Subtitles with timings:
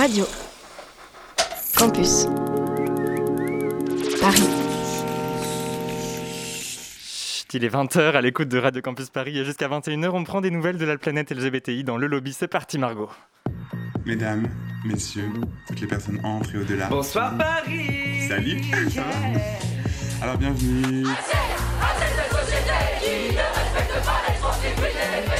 [0.00, 0.24] Radio.
[1.76, 2.24] Campus.
[4.18, 4.48] Paris.
[7.04, 10.40] Chut, Il est 20h à l'écoute de Radio Campus Paris et jusqu'à 21h on prend
[10.40, 12.32] des nouvelles de la planète LGBTI dans le lobby.
[12.32, 13.10] C'est parti Margot.
[14.06, 14.48] Mesdames,
[14.86, 15.28] messieurs,
[15.68, 16.86] toutes les personnes entrent et au-delà.
[16.86, 18.58] Bonsoir Paris Salut
[20.22, 21.04] Alors bienvenue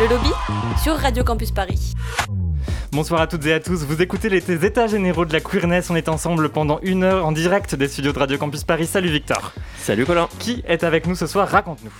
[0.00, 0.30] Le lobby
[0.82, 1.94] sur Radio Campus Paris.
[2.90, 5.94] Bonsoir à toutes et à tous, vous écoutez les états généraux de la queerness, on
[5.94, 8.86] est ensemble pendant une heure en direct des studios de Radio Campus Paris.
[8.86, 9.52] Salut Victor.
[9.76, 10.28] Salut Colin.
[10.40, 11.46] Qui est avec nous ce soir?
[11.46, 11.92] Raconte-nous.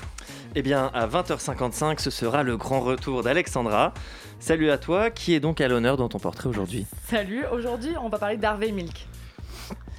[0.57, 3.95] Eh bien, à 20h55, ce sera le grand retour d'Alexandra.
[4.41, 6.87] Salut à toi, qui est donc à l'honneur dans ton portrait aujourd'hui?
[7.09, 9.07] Salut, aujourd'hui on va parler d'Harvey Milk.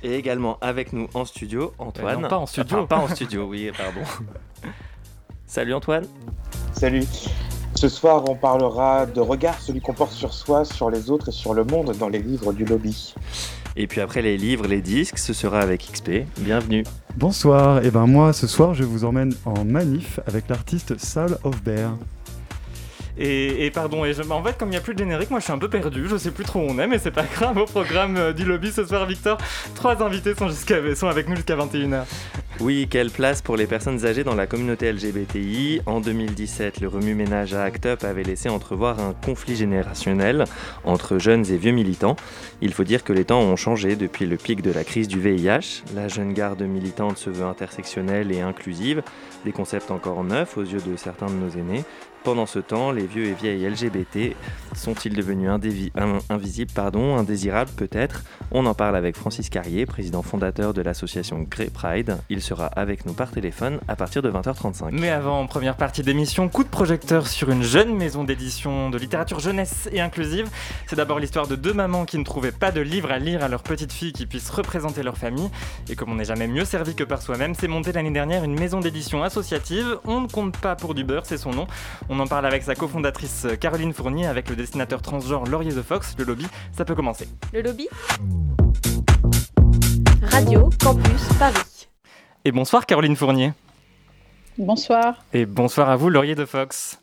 [0.03, 2.17] Et également avec nous en studio, Antoine.
[2.17, 2.77] Euh, non, pas en studio.
[2.77, 4.01] Enfin, pas en studio, oui, pardon.
[5.47, 6.05] Salut Antoine.
[6.73, 7.05] Salut.
[7.85, 11.31] Ce soir, on parlera de regard, celui qu'on porte sur soi, sur les autres et
[11.31, 13.13] sur le monde dans les livres du lobby.
[13.75, 16.25] Et puis après les livres, les disques, ce sera avec XP.
[16.39, 16.83] Bienvenue.
[17.15, 21.91] Bonsoir, et ben moi ce soir je vous emmène en manif avec l'artiste Saul Hofbert.
[23.19, 25.39] Et, et pardon, et je- en fait, comme il n'y a plus de générique, moi
[25.39, 27.23] je suis un peu perdu, je sais plus trop où on est, mais c'est pas
[27.23, 27.55] grave.
[27.57, 29.37] Au programme euh, du lobby ce soir, Victor,
[29.75, 32.01] trois invités sont, jusqu'à, sont avec nous jusqu'à 21h.
[32.61, 37.53] Oui, quelle place pour les personnes âgées dans la communauté LGBTI En 2017, le remue-ménage
[37.53, 40.45] à Act Up avait laissé entrevoir un conflit générationnel
[40.85, 42.15] entre jeunes et vieux militants.
[42.61, 45.19] Il faut dire que les temps ont changé depuis le pic de la crise du
[45.19, 45.83] VIH.
[45.95, 49.03] La jeune garde militante se veut intersectionnelle et inclusive,
[49.43, 51.83] des concepts encore neufs aux yeux de certains de nos aînés.
[52.23, 54.35] Pendant ce temps, les vieux et vieilles LGBT
[54.75, 55.47] sont-ils devenus
[56.29, 58.23] invisibles, pardon, indésirables peut-être?
[58.49, 62.17] On en parle avec Francis Carrier, président fondateur de l'association Grey Pride.
[62.45, 64.89] Sera avec nous par téléphone à partir de 20h35.
[64.91, 68.97] Mais avant, en première partie d'émission, coup de projecteur sur une jeune maison d'édition de
[68.97, 70.47] littérature jeunesse et inclusive.
[70.87, 73.47] C'est d'abord l'histoire de deux mamans qui ne trouvaient pas de livre à lire à
[73.47, 75.49] leur petite fille qui puisse représenter leur famille.
[75.89, 78.57] Et comme on n'est jamais mieux servi que par soi-même, c'est monté l'année dernière une
[78.57, 79.97] maison d'édition associative.
[80.05, 81.65] On ne compte pas pour du beurre, c'est son nom.
[82.09, 86.15] On en parle avec sa cofondatrice Caroline Fournier, avec le dessinateur transgenre Laurier The Fox.
[86.19, 87.27] Le lobby, ça peut commencer.
[87.53, 87.87] Le lobby?
[90.31, 91.74] Radio Campus Paris.
[92.45, 93.53] Et bonsoir Caroline Fournier.
[94.57, 95.23] Bonsoir.
[95.33, 96.99] Et bonsoir à vous Laurier The Fox.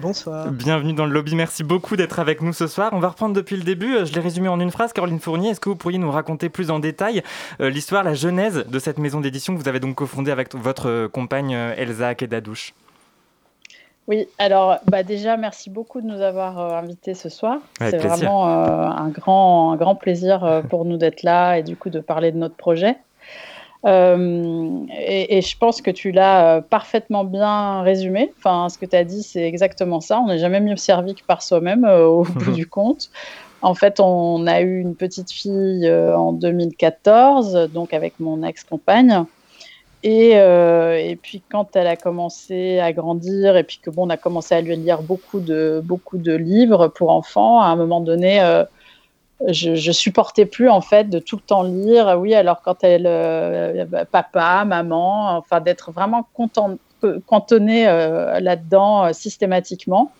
[0.00, 0.50] Bonsoir.
[0.52, 2.90] Bienvenue dans le lobby, merci beaucoup d'être avec nous ce soir.
[2.92, 4.92] On va reprendre depuis le début, Euh, je l'ai résumé en une phrase.
[4.92, 7.22] Caroline Fournier, est-ce que vous pourriez nous raconter plus en détail
[7.60, 10.88] euh, l'histoire, la genèse de cette maison d'édition que vous avez donc cofondée avec votre
[10.88, 12.72] euh, compagne Elsa Kedadouche
[14.06, 17.58] Oui, alors bah déjà merci beaucoup de nous avoir euh, invités ce soir.
[17.80, 18.16] Avec C'est plaisir.
[18.16, 21.90] vraiment euh, un, grand, un grand plaisir euh, pour nous d'être là et du coup
[21.90, 22.96] de parler de notre projet.
[23.86, 28.32] Euh, et, et je pense que tu l'as euh, parfaitement bien résumé.
[28.38, 30.20] Enfin, ce que tu as dit, c'est exactement ça.
[30.20, 33.10] On n'est jamais mieux servi que par soi-même euh, au bout du compte.
[33.62, 39.24] En fait, on a eu une petite fille euh, en 2014, donc avec mon ex-compagne.
[40.02, 44.16] Et, et puis quand elle a commencé à grandir et puis que bon, on a
[44.16, 48.40] commencé à lui lire beaucoup de beaucoup de livres pour enfants, à un moment donné,
[49.48, 52.16] je, je supportais plus en fait de tout le temps lire.
[52.18, 56.76] Oui, alors quand elle, euh, bah, papa, maman, enfin d'être vraiment content,
[57.26, 60.12] cantonné euh, là-dedans euh, systématiquement.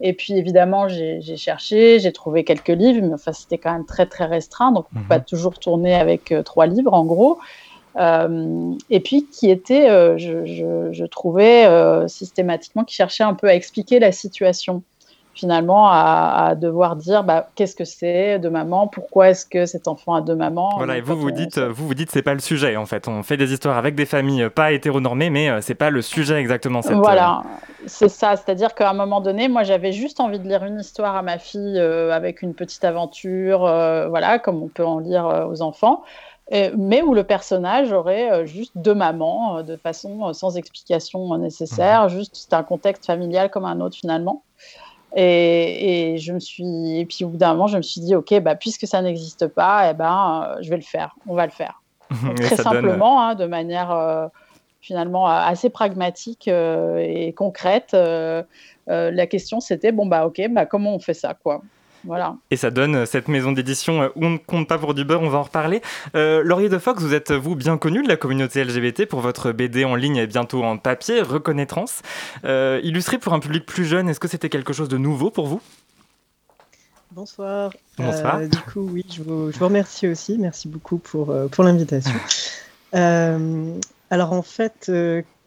[0.00, 4.06] Et puis évidemment, j'ai cherché, j'ai trouvé quelques livres, mais enfin c'était quand même très
[4.06, 7.38] très restreint, donc on peut pas toujours tourner avec euh, trois livres en gros.
[7.96, 13.34] Euh, et puis qui était, euh, je, je- je trouvais euh, systématiquement, qui cherchait un
[13.34, 14.82] peu à expliquer la situation
[15.34, 19.88] finalement à, à devoir dire bah, qu'est-ce que c'est de maman, pourquoi est-ce que cet
[19.88, 20.70] enfant a deux mamans?
[20.76, 22.86] Voilà, et vous vous on- dites, euh, vous vous dites, c'est pas le sujet en
[22.86, 23.08] fait.
[23.08, 26.02] On fait des histoires avec des familles euh, pas hétéronormées, mais euh, c'est pas le
[26.02, 26.82] sujet exactement.
[26.82, 27.42] Cette, euh, Voilà,
[27.86, 28.36] c'est ça.
[28.36, 31.38] C'est-à-dire qu'à un moment donné, moi, j'avais juste envie de lire une histoire à ma
[31.38, 35.62] fille euh, avec une petite aventure, euh, voilà, comme on peut en lire euh, aux
[35.62, 36.02] enfants,
[36.50, 40.56] et- mais où le personnage aurait euh, juste deux mamans, euh, de façon euh, sans
[40.56, 42.08] explication euh, nécessaire.
[42.08, 44.42] Juste, c'est un contexte familial comme un autre finalement.
[45.16, 48.14] Et, et je me suis, et puis au bout d'un moment, je me suis dit,
[48.14, 51.14] ok, bah puisque ça n'existe pas, eh ben, euh, je vais le faire.
[51.26, 51.80] On va le faire.
[52.24, 54.26] Donc, très donne- simplement, hein, de manière euh,
[54.80, 57.94] finalement assez pragmatique euh, et concrète.
[57.94, 58.42] euh,
[58.86, 61.62] la question c'était bon bah ok bah comment on fait ça quoi?
[62.06, 62.36] Voilà.
[62.50, 65.28] Et ça donne cette maison d'édition où on ne compte pas pour du beurre, on
[65.28, 65.80] va en reparler.
[66.14, 69.84] Laurier de Fox, vous êtes, vous, bien connu de la communauté LGBT pour votre BD
[69.84, 72.02] en ligne et bientôt en papier, Reconnaissance.
[72.44, 75.60] illustré pour un public plus jeune, est-ce que c'était quelque chose de nouveau pour vous?
[77.12, 77.72] Bonsoir.
[77.96, 78.40] Bonsoir.
[78.40, 80.36] du coup, oui, je vous, je vous, remercie aussi.
[80.38, 82.12] Merci beaucoup pour, pour l'invitation.
[82.92, 84.90] alors, en fait,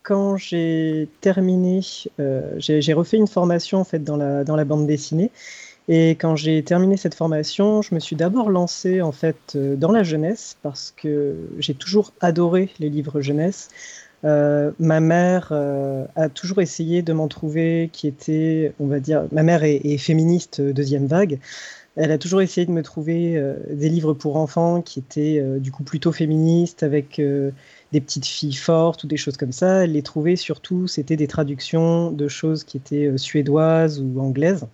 [0.08, 1.82] quand j'ai terminé,
[2.22, 5.32] euh, j'ai refait une formation en fait dans la, dans la bande dessinée.
[5.88, 9.92] Et quand j'ai terminé cette formation, je me suis d'abord lancé en fait euh, dans
[9.92, 13.70] la jeunesse parce que j'ai toujours adoré les livres jeunesse.
[14.26, 15.52] Euh, ma mère
[16.16, 20.60] a toujours essayé de m'en trouver qui était, on va dire, ma mère est, féministe
[20.60, 21.40] deuxième vague.
[21.96, 23.42] Elle a toujours essayé de me trouver
[23.72, 27.22] des livres pour enfants qui étaient du coup plutôt féministes avec
[27.92, 29.84] des petites filles fortes ou des choses comme ça.
[29.84, 34.68] Elle les trouvait surtout, c'était des traductions de choses qui étaient euh, suédoises ou anglaises.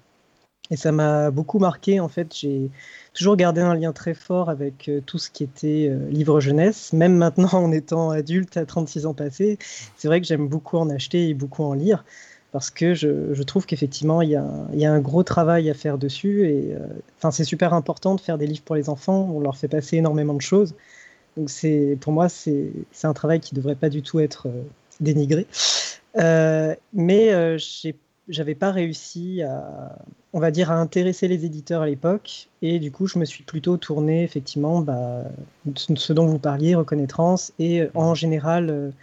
[0.71, 1.99] Et ça m'a beaucoup marqué.
[1.99, 2.69] En fait, j'ai
[3.13, 6.93] toujours gardé un lien très fort avec euh, tout ce qui était euh, livre jeunesse.
[6.93, 9.57] Même maintenant, en étant adulte, à 36 ans passés,
[9.97, 12.05] c'est vrai que j'aime beaucoup en acheter et beaucoup en lire.
[12.51, 16.47] Parce que je, trouve qu'effectivement, il y, a un gros travail à faire dessus.
[16.47, 16.75] Et
[17.17, 19.27] enfin, c'est super important de faire des livres pour les enfants.
[19.33, 20.75] On leur fait passer énormément de choses.
[21.37, 22.71] Donc c'est, pour moi, c'est,
[23.03, 24.63] un travail qui ne devrait pas du tout être euh,
[24.99, 25.47] dénigré.
[26.17, 27.57] Euh, mais euh,
[28.27, 29.95] j'avais pas réussi à,
[30.33, 32.49] on va dire, à intéresser les éditeurs à l'époque.
[32.61, 35.23] Et du coup, je me suis plutôt tourné, effectivement, bah,
[35.75, 38.93] ce dont vous parliez, reconnaissance, et en général,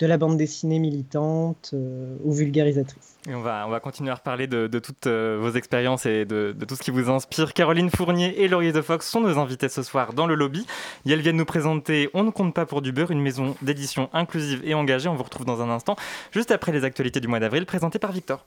[0.00, 3.18] de la bande dessinée militante euh, ou vulgarisatrice.
[3.28, 6.56] Et on va, on va continuer à reparler de, toutes euh, vos expériences et de,
[6.66, 7.52] tout ce qui vous inspire.
[7.52, 10.66] Caroline Fournier et Laurier de Fox sont nos invités ce soir dans le lobby.
[11.04, 14.08] Et elles viennent nous présenter On ne compte pas pour du beurre, une maison d'édition
[14.14, 15.10] inclusive et engagée.
[15.10, 15.96] On vous retrouve dans un instant,
[16.32, 18.46] juste après les actualités du mois d'avril, présentées par Victor.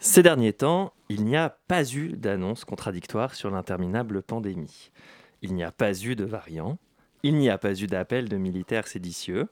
[0.00, 4.90] Ces derniers temps, il n'y a pas eu d'annonce contradictoire sur l'interminable pandémie.
[5.42, 6.78] Il n'y a pas eu de variant,
[7.28, 9.48] il n'y a pas eu d'appel de militaires séditieux.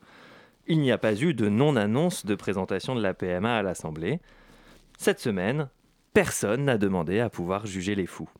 [0.66, 4.18] Il n'y a pas eu de non-annonce de présentation de la PMA à l'Assemblée.
[4.96, 5.68] Cette semaine,
[6.14, 8.30] personne n'a demandé à pouvoir juger les fous.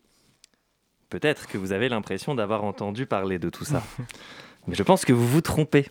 [1.11, 3.83] Peut-être que vous avez l'impression d'avoir entendu parler de tout ça.
[4.67, 5.87] Mais je pense que vous vous trompez.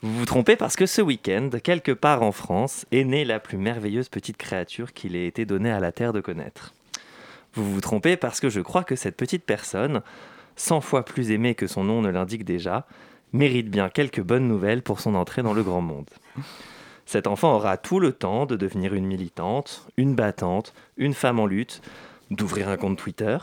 [0.00, 3.58] Vous vous trompez parce que ce week-end, quelque part en France, est née la plus
[3.58, 6.72] merveilleuse petite créature qu'il ait été donné à la Terre de connaître.
[7.52, 10.00] Vous vous trompez parce que je crois que cette petite personne
[10.56, 12.86] 100 fois plus aimé que son nom ne l'indique déjà,
[13.32, 16.10] mérite bien quelques bonnes nouvelles pour son entrée dans le grand monde.
[17.04, 21.46] Cet enfant aura tout le temps de devenir une militante, une battante, une femme en
[21.46, 21.80] lutte,
[22.30, 23.38] d'ouvrir un compte Twitter,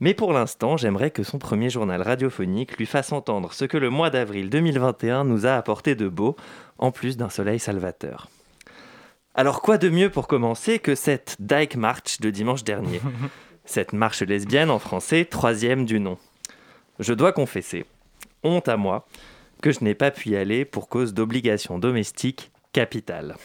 [0.00, 3.90] mais pour l'instant, j'aimerais que son premier journal radiophonique lui fasse entendre ce que le
[3.90, 6.36] mois d'avril 2021 nous a apporté de beau,
[6.78, 8.28] en plus d'un soleil salvateur.
[9.34, 13.00] Alors quoi de mieux pour commencer que cette Dyke March de dimanche dernier?
[13.64, 16.16] Cette marche lesbienne en français, troisième du nom.
[16.98, 17.84] Je dois confesser,
[18.42, 19.06] honte à moi,
[19.62, 23.36] que je n'ai pas pu y aller pour cause d'obligations domestiques capitales.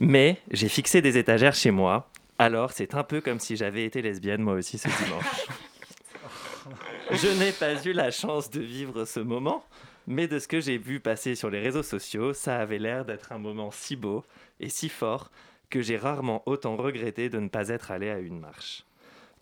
[0.00, 4.02] Mais j'ai fixé des étagères chez moi, alors c'est un peu comme si j'avais été
[4.02, 5.46] lesbienne moi aussi ce dimanche.
[7.12, 9.64] Je n'ai pas eu la chance de vivre ce moment,
[10.08, 13.30] mais de ce que j'ai vu passer sur les réseaux sociaux, ça avait l'air d'être
[13.30, 14.24] un moment si beau
[14.58, 15.30] et si fort
[15.70, 18.84] que j'ai rarement autant regretté de ne pas être allé à une marche.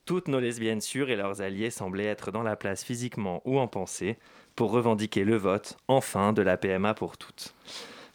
[0.07, 3.67] Toutes nos lesbiennes sûres et leurs alliés semblaient être dans la place physiquement ou en
[3.67, 4.19] pensée
[4.55, 7.55] pour revendiquer le vote, enfin, de la PMA pour toutes.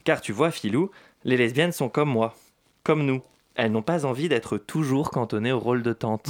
[0.03, 0.91] Car tu vois, Filou,
[1.23, 2.35] les lesbiennes sont comme moi,
[2.83, 3.23] comme nous.
[3.55, 6.29] Elles n'ont pas envie d'être toujours cantonnées au rôle de tante.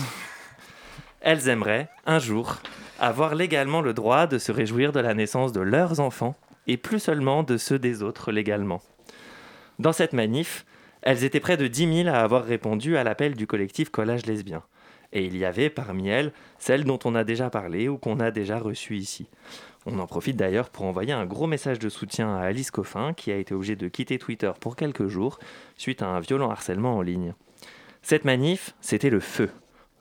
[1.22, 2.56] Elles aimeraient, un jour,
[2.98, 6.36] avoir légalement le droit de se réjouir de la naissance de leurs enfants,
[6.68, 8.82] et plus seulement de ceux des autres légalement.
[9.78, 10.66] Dans cette manif,
[11.02, 14.64] elles étaient près de 10 000 à avoir répondu à l'appel du collectif Collage Lesbien.
[15.12, 18.32] Et il y avait parmi elles celles dont on a déjà parlé ou qu'on a
[18.32, 19.28] déjà reçues ici.
[19.86, 23.32] On en profite d'ailleurs pour envoyer un gros message de soutien à Alice Coffin qui
[23.32, 25.40] a été obligée de quitter Twitter pour quelques jours
[25.78, 27.34] suite à un violent harcèlement en ligne.
[28.02, 29.50] Cette manif, c'était le feu.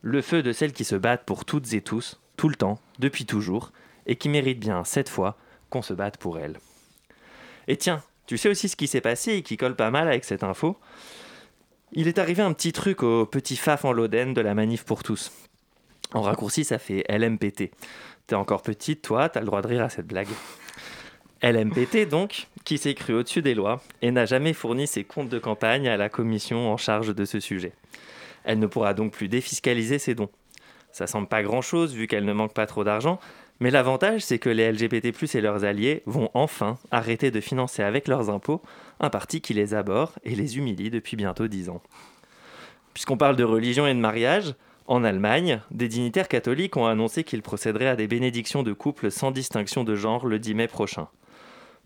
[0.03, 3.25] Le feu de celles qui se battent pour toutes et tous, tout le temps, depuis
[3.27, 3.73] toujours,
[4.07, 5.37] et qui méritent bien, cette fois,
[5.71, 6.59] qu'on se batte pour elles.
[7.67, 10.25] Et tiens, tu sais aussi ce qui s'est passé et qui colle pas mal avec
[10.25, 10.77] cette info?
[11.93, 15.03] Il est arrivé un petit truc au petit faf en Loden de la manif pour
[15.03, 15.33] tous.
[16.13, 17.71] En raccourci, ça fait LMPT.
[18.27, 20.29] T'es encore petite, toi, t'as le droit de rire à cette blague.
[21.43, 25.39] LMPT, donc, qui s'est cru au-dessus des lois et n'a jamais fourni ses comptes de
[25.39, 27.73] campagne à la commission en charge de ce sujet.
[28.45, 30.31] Elle ne pourra donc plus défiscaliser ses dons.
[30.93, 33.21] Ça semble pas grand-chose vu qu'elle ne manque pas trop d'argent,
[33.61, 38.07] mais l'avantage, c'est que les LGBT+ et leurs alliés vont enfin arrêter de financer avec
[38.07, 38.63] leurs impôts
[39.01, 41.83] un parti qui les aborde et les humilie depuis bientôt dix ans.
[42.95, 44.55] Puisqu'on parle de religion et de mariage,
[44.87, 49.31] en Allemagne, des dignitaires catholiques ont annoncé qu'ils procéderaient à des bénédictions de couple sans
[49.31, 51.09] distinction de genre le 10 mai prochain.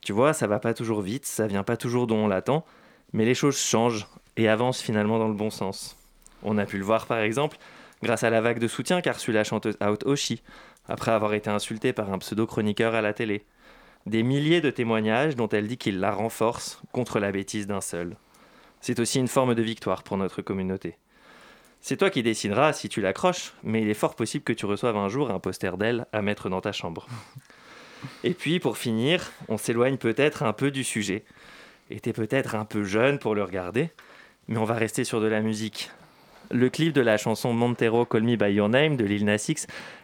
[0.03, 2.65] Tu vois, ça va pas toujours vite, ça vient pas toujours dont on l'attend,
[3.13, 5.97] mais les choses changent et avancent finalement dans le bon sens.
[6.43, 7.57] On a pu le voir par exemple
[8.03, 10.43] grâce à la vague de soutien qu'a reçue la chanteuse Out Oshi,
[10.89, 13.45] après avoir été insultée par un pseudo-chroniqueur à la télé.
[14.07, 18.17] Des milliers de témoignages dont elle dit qu'il la renforce contre la bêtise d'un seul.
[18.81, 20.97] C'est aussi une forme de victoire pour notre communauté.
[21.81, 24.97] C'est toi qui décideras si tu l'accroches, mais il est fort possible que tu reçoives
[24.97, 27.07] un jour un poster d'elle à mettre dans ta chambre.
[28.25, 31.25] Et puis, pour finir, on s'éloigne peut-être un peu du sujet.
[31.91, 33.91] Et t'es peut-être un peu jeune pour le regarder,
[34.49, 35.91] mais on va rester sur de la musique.
[36.53, 39.51] Le clip de la chanson Montero Call Me By Your Name de Lil Nas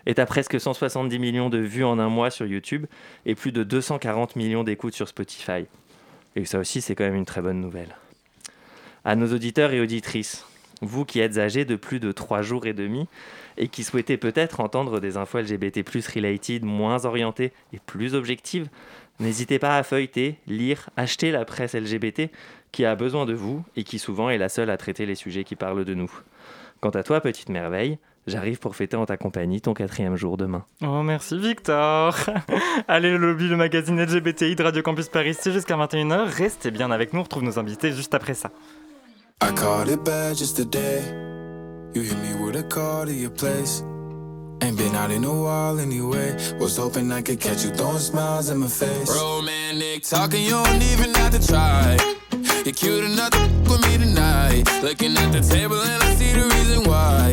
[0.07, 2.87] est à presque 170 millions de vues en un mois sur YouTube
[3.26, 5.67] et plus de 240 millions d'écoutes sur Spotify.
[6.37, 7.95] Et ça aussi, c'est quand même une très bonne nouvelle.
[9.05, 10.47] À nos auditeurs et auditrices,
[10.81, 13.09] vous qui êtes âgés de plus de 3 jours et demi
[13.59, 18.69] et qui souhaitez peut-être entendre des infos LGBT related moins orientées et plus objectives,
[19.21, 22.31] n'hésitez pas à feuilleter, lire, acheter la presse LGBT
[22.73, 25.45] qui a besoin de vous et qui souvent est la seule à traiter les sujets
[25.45, 26.11] qui parlent de nous.
[26.80, 30.64] Quant à toi, petite merveille, j'arrive pour fêter en ta compagnie ton quatrième jour demain.
[30.82, 32.14] Oh, merci Victor.
[32.88, 36.28] Allez, le lobby, le magazine LGBTI de Radio Campus Paris, c'est jusqu'à 21h.
[36.37, 38.50] Restez bien avec nous, on retrouve nos invités juste après ça.
[39.42, 41.00] I called it bad just today.
[41.94, 43.82] You hit me with a call to your place.
[44.62, 46.37] Ain't been out in a while anyway.
[46.61, 49.08] Was hoping I could catch you throwing smiles in my face.
[49.08, 52.17] Romantic talking, you don't even have to try.
[52.64, 54.64] You're cute enough to with me tonight.
[54.83, 57.33] Looking at the table and I see the reason why.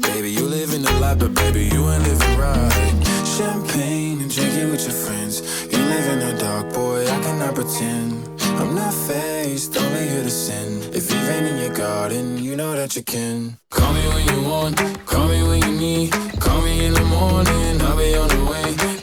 [0.00, 3.02] Baby, you live in the life, but baby, you ain't living right.
[3.36, 5.40] Champagne and drinking with your friends.
[5.70, 8.28] You live in the dark, boy, I cannot pretend.
[8.60, 10.82] I'm not faced, only here to sin.
[10.94, 13.58] If you've been in your garden, you know that you can.
[13.70, 16.12] Call me when you want, call me when you need.
[16.40, 18.95] Call me in the morning, I'll be on the way.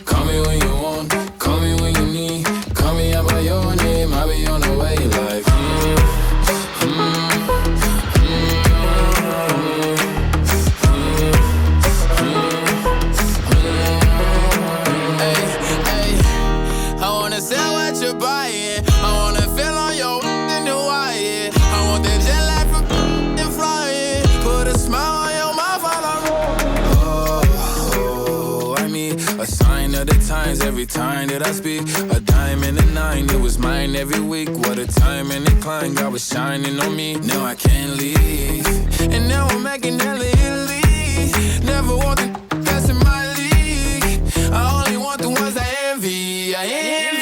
[30.83, 31.81] Every time that I speak.
[32.11, 34.49] A dime and a nine, it was mine every week.
[34.49, 37.15] What a time and a climb, God was shining on me.
[37.15, 38.67] Now I can't leave.
[38.99, 41.65] And now I'm making hella Italy.
[41.65, 42.27] Never want the
[42.65, 44.21] that's in my league.
[44.51, 46.53] I only want the ones I envy.
[46.55, 47.12] I envy.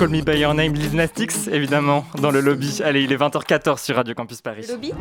[0.00, 2.80] Call Me By Your Name, Lil Nas X, évidemment, dans le lobby.
[2.82, 4.64] Allez, il est 20h14 sur Radio Campus Paris.
[4.66, 4.92] Le lobby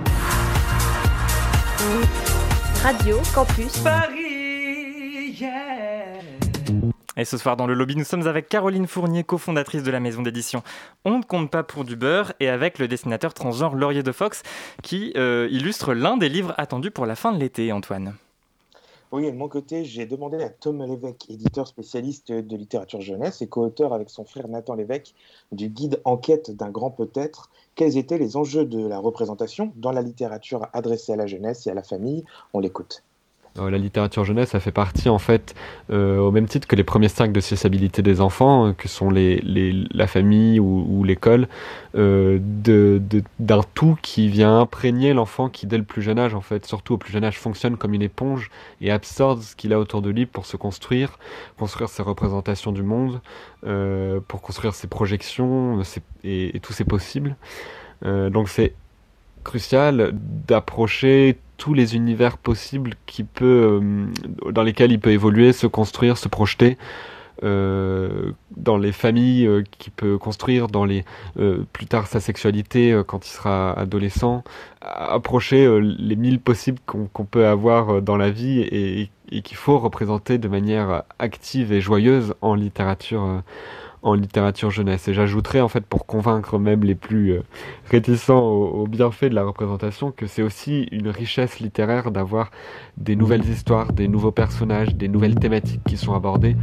[2.84, 5.42] Radio Campus Paris,
[7.16, 10.22] Et ce soir dans le lobby, nous sommes avec Caroline Fournier, cofondatrice de la maison
[10.22, 10.64] d'édition
[11.06, 14.44] On ne compte pas pour du beurre, et avec le dessinateur transgenre Laurier de Fox,
[14.84, 18.16] qui euh, illustre l'un des livres attendus pour la fin de l'été, Antoine.
[19.12, 23.48] Oui, de mon côté, j'ai demandé à Tom Lévesque, éditeur spécialiste de littérature jeunesse et
[23.48, 25.16] co-auteur avec son frère Nathan Lévesque
[25.52, 30.04] du guide Enquête d'un grand peut-être, quels étaient les enjeux de la représentation dans la
[30.04, 32.24] littérature adressée à la jeunesse et à la famille.
[32.54, 33.04] On l'écoute.
[33.68, 35.56] La littérature jeunesse, ça fait partie en fait,
[35.92, 39.10] euh, au même titre que les premiers cercles de sociabilité des enfants, euh, que sont
[39.10, 39.42] les,
[39.92, 41.48] la famille ou, l'école,
[41.96, 46.66] euh, d'un tout qui vient imprégner l'enfant qui dès le plus jeune âge, en fait,
[46.66, 48.52] surtout au plus jeune âge, fonctionne comme une éponge
[48.82, 51.18] et absorbe ce qu'il a autour de lui pour se construire,
[51.58, 53.22] construire ses représentations du monde,
[53.66, 55.82] euh, pour construire ses projections
[56.24, 57.36] et, et tous ses possibles.
[58.06, 58.74] Euh, donc c'est
[59.44, 60.12] crucial
[60.48, 66.18] d'approcher tous les univers possibles qui peut, euh, dans lesquels il peut évoluer, se construire,
[66.18, 66.78] se projeter,
[67.42, 71.06] dans les familles qu'il peut construire, dans les
[71.72, 74.44] plus tard sa sexualité quand il sera adolescent,
[74.82, 80.50] approcher les mille possibles qu'on peut avoir dans la vie et qu'il faut représenter de
[80.50, 83.42] manière active et joyeuse en littérature
[84.02, 85.08] en littérature jeunesse.
[85.08, 87.44] Et j'ajouterais, en fait, pour convaincre même les plus euh,
[87.90, 92.52] réticents aux, bienfaits de la représentation, que c'est aussi une richesse littéraire d'avoir
[92.98, 96.56] des nouvelles histoires, des nouveaux personnages, des nouvelles thématiques qui sont abordées.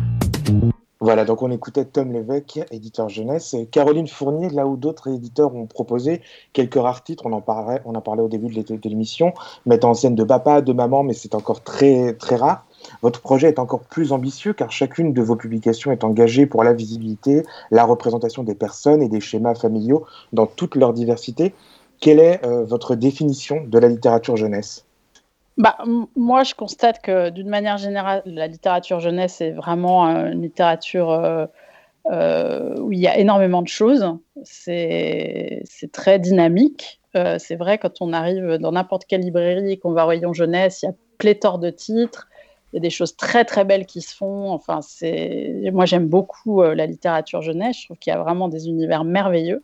[0.98, 5.66] Voilà, donc on écoutait Tom Lévesque, éditeur jeunesse, Caroline Fournier, là où d'autres éditeurs ont
[5.66, 6.22] proposé
[6.54, 9.34] quelques rares titres, on en parlait, on en parlait au début de l'émission,
[9.66, 12.64] mettant en scène de papa, de maman, mais c'est encore très très rare.
[13.06, 16.72] Votre projet est encore plus ambitieux car chacune de vos publications est engagée pour la
[16.72, 21.54] visibilité, la représentation des personnes et des schémas familiaux dans toute leur diversité.
[22.00, 24.84] Quelle est euh, votre définition de la littérature jeunesse?
[25.56, 25.76] Bah,
[26.16, 31.46] moi, je constate que d'une manière générale, la littérature jeunesse est vraiment une littérature euh,
[32.10, 34.04] euh, où il y a énormément de choses.
[34.42, 37.00] C'est très dynamique.
[37.14, 40.82] c'est vrai, quand on arrive dans n'importe quelle librairie et qu'on va au rayon jeunesse,
[40.82, 42.26] il y a pléthore de titres
[42.72, 44.50] il y a des choses très très belles qui se font.
[44.50, 47.78] Enfin, c'est moi j'aime beaucoup euh, la littérature jeunesse.
[47.80, 49.62] Je trouve qu'il y a vraiment des univers merveilleux.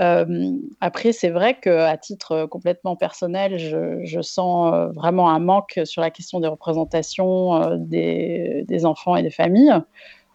[0.00, 6.00] Euh, après, c'est vrai qu'à titre complètement personnel, je, sens euh, vraiment un manque sur
[6.00, 9.74] la question des représentations des, des, enfants et des familles.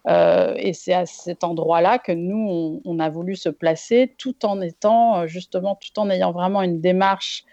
[0.09, 5.25] et c'est à cet endroit-là que nous, on, a voulu se placer tout en étant,
[5.25, 7.45] justement, tout en ayant vraiment une démarche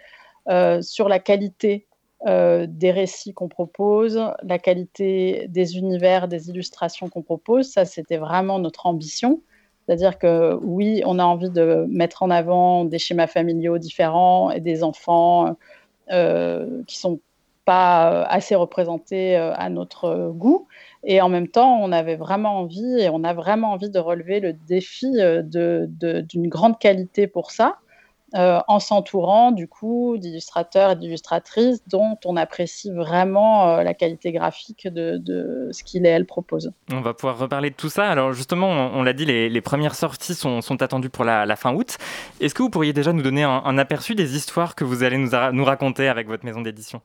[0.81, 1.87] sur la qualité
[2.25, 7.69] euh, des récits qu'on propose, la qualité des univers, des illustrations qu'on propose.
[7.69, 9.41] Ça, c'était vraiment notre ambition.
[9.85, 14.61] C'est-à-dire que oui, on a envie de mettre en avant des schémas familiaux différents et
[14.61, 15.57] des enfants
[16.11, 17.19] euh, qui sont
[17.65, 20.67] pas assez représentés euh, à notre goût.
[21.03, 24.39] Et en même temps, on avait vraiment envie, et on a vraiment envie de relever
[24.39, 27.79] le défi d'une grande qualité pour ça.
[28.35, 34.31] Euh, en s'entourant du coup d'illustrateurs et d'illustratrices dont on apprécie vraiment euh, la qualité
[34.31, 36.71] graphique de, ce qu'il et elle proposent.
[36.91, 38.09] On va pouvoir reparler de tout ça.
[38.09, 41.99] Alors justement, on, l'a dit, les, premières sorties sont, attendues pour la, fin août.
[42.41, 45.63] Est-ce que vous pourriez déjà nous donner un, aperçu des histoires que vous allez nous,
[45.63, 47.01] raconter avec votre maison d'édition?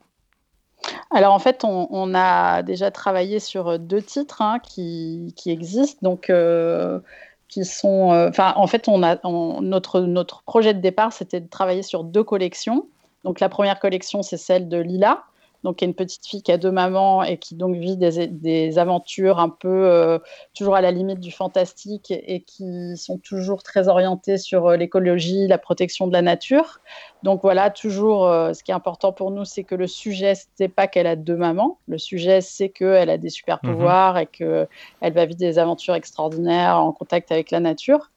[1.11, 5.99] Alors en fait, on, a déjà travaillé sur deux titres hein, qui, existent.
[6.01, 7.01] Donc euh,
[7.49, 8.13] qui sont.
[8.13, 9.19] Euh, en fait, on a,
[9.61, 12.87] notre, notre projet de départ, c'était de travailler sur deux collections.
[13.25, 15.25] Donc, la première collection, c'est celle de Lila,
[15.65, 18.29] donc qui est une petite fille qui a deux mamans et qui donc vit des,
[18.29, 20.19] des aventures un peu euh,
[20.55, 25.47] toujours à la limite du fantastique et qui sont toujours très orientées sur euh, l'écologie,
[25.49, 26.81] la protection de la nature.
[27.25, 30.69] Donc voilà, toujours, euh, ce qui est important pour nous, c'est que le sujet, c'est
[30.69, 31.79] pas qu'elle a deux mamans.
[31.89, 34.21] Le sujet, c'est qu'elle a des super pouvoirs mhm.
[34.21, 38.11] et qu'elle va vivre des aventures extraordinaires en contact avec la nature.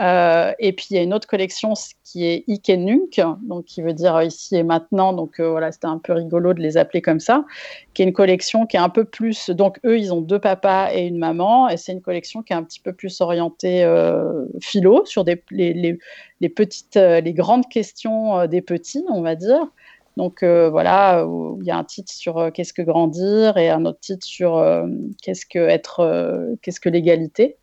[0.00, 3.92] Euh, et puis il y a une autre collection qui est Ikenunk, donc qui veut
[3.92, 5.12] dire ici et maintenant.
[5.12, 7.44] Donc euh, voilà, c'était un peu rigolo de les appeler comme ça.
[7.92, 9.50] Qui est une collection qui est un peu plus.
[9.50, 12.56] Donc eux, ils ont deux papas et une maman, et c'est une collection qui est
[12.56, 15.36] un petit peu plus orientée euh, philo sur les,
[16.48, 19.66] petites, les grandes questions des petits, on va dire.
[20.16, 21.26] Donc voilà,
[21.60, 24.62] il y a un titre sur qu'est-ce que grandir et un autre titre sur
[25.22, 27.59] qu'est-ce que être, qu'est-ce que l'égalité.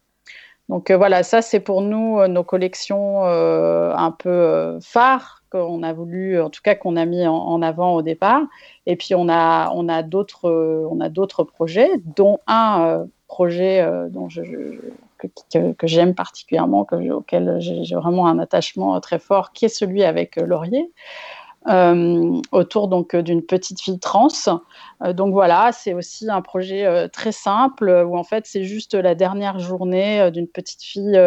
[0.69, 5.81] Donc euh, voilà, ça c'est pour nous euh, nos collections euh, un peu phares qu'on
[5.81, 8.41] a voulu, en tout cas qu'on a mis en, avant au départ.
[8.85, 16.85] Et puis on a, on a d'autres, projets, dont un projet dont que, j'aime particulièrement,
[17.11, 20.91] auquel j'ai vraiment un attachement très fort, qui est celui avec Laurier.
[21.69, 24.29] Euh, autour donc euh, d'une petite fille trans.
[25.03, 29.15] Euh, donc voilà, c'est aussi un projet très simple où en fait c'est juste la
[29.15, 31.19] dernière journée d'une petite fille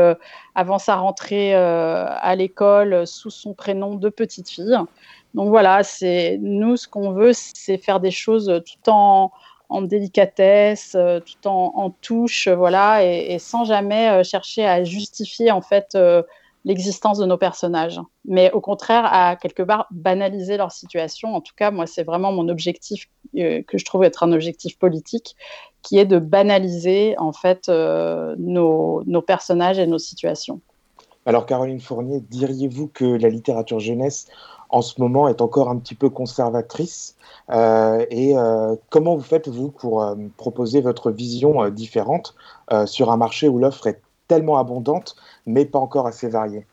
[0.54, 4.76] avant sa rentrée à l'école sous son prénom de petite fille.
[5.34, 9.32] Donc voilà, c'est nous ce qu'on veut, c'est faire des choses tout en
[9.68, 15.96] en délicatesse, tout en, en touche, voilà, et, sans jamais chercher à justifier en fait
[16.64, 21.34] l'existence de nos personnages, mais au contraire à quelque part banaliser leur situation.
[21.34, 24.78] En tout cas, moi, c'est vraiment mon objectif euh, que je trouve être un objectif
[24.78, 25.36] politique,
[25.82, 30.60] qui est de banaliser en fait euh, nos, personnages et nos situations.
[31.26, 34.26] Alors, Caroline Fournier, diriez-vous que la littérature jeunesse
[34.68, 37.16] en ce moment est encore un petit peu conservatrice?
[37.50, 38.34] Euh, et
[38.88, 40.04] comment vous faites vous pour
[40.36, 42.34] proposer votre vision différente
[42.86, 46.64] sur un marché où l'offre est tellement abondante, mais pas encore assez variée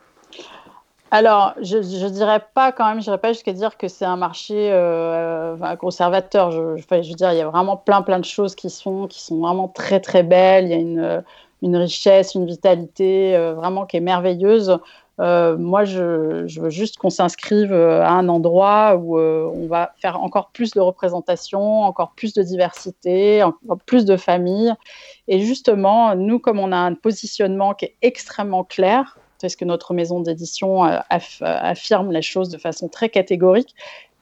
[1.10, 4.18] alors, je ne dirais pas quand même, je dirais pas jusqu'à dire que c'est un
[4.18, 6.52] marché euh, conservateur.
[6.52, 9.40] Je, veux dire, il y a vraiment plein plein de choses qui sont qui sont
[9.40, 10.66] vraiment très très belles.
[10.66, 11.24] Il y a une,
[11.62, 14.80] une richesse, une vitalité euh, vraiment qui est merveilleuse.
[15.20, 20.50] Euh, moi, je, veux juste qu'on s'inscrive à un endroit où on va faire encore
[20.52, 24.74] plus de représentation, encore plus de diversité, encore plus de familles.
[25.28, 29.94] Et justement, nous, comme on a un positionnement qui est extrêmement clair, parce que notre
[29.94, 33.76] maison d'édition euh, affirme les choses de façon très catégorique.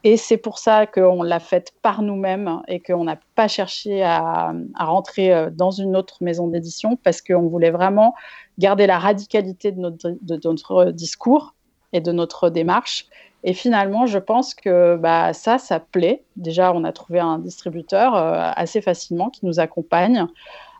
[0.07, 4.53] Et c'est pour ça qu'on l'a faite par nous-mêmes et qu'on n'a pas cherché à,
[4.79, 8.13] rentrer euh, dans une autre maison d'édition parce qu'on voulait vraiment
[8.59, 11.55] garder la radicalité de notre, discours
[11.91, 13.07] et de notre démarche.
[13.43, 16.23] Et finalement, je pense que bah, ça, ça plaît.
[16.35, 20.27] Déjà, on a trouvé un distributeur euh, assez facilement qui nous accompagne.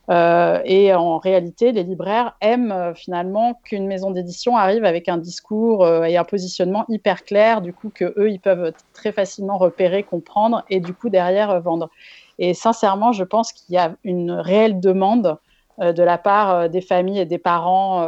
[0.10, 5.18] Euh, et en réalité, les libraires aiment euh, finalement qu'une maison d'édition arrive avec un
[5.18, 9.58] discours euh, et un positionnement hyper clair, du coup que eux ils peuvent très facilement
[9.58, 11.90] repérer, comprendre et du coup derrière vendre.
[12.38, 15.38] Et sincèrement, je pense qu'il y a une réelle demande
[15.80, 18.06] de la part des familles et des parents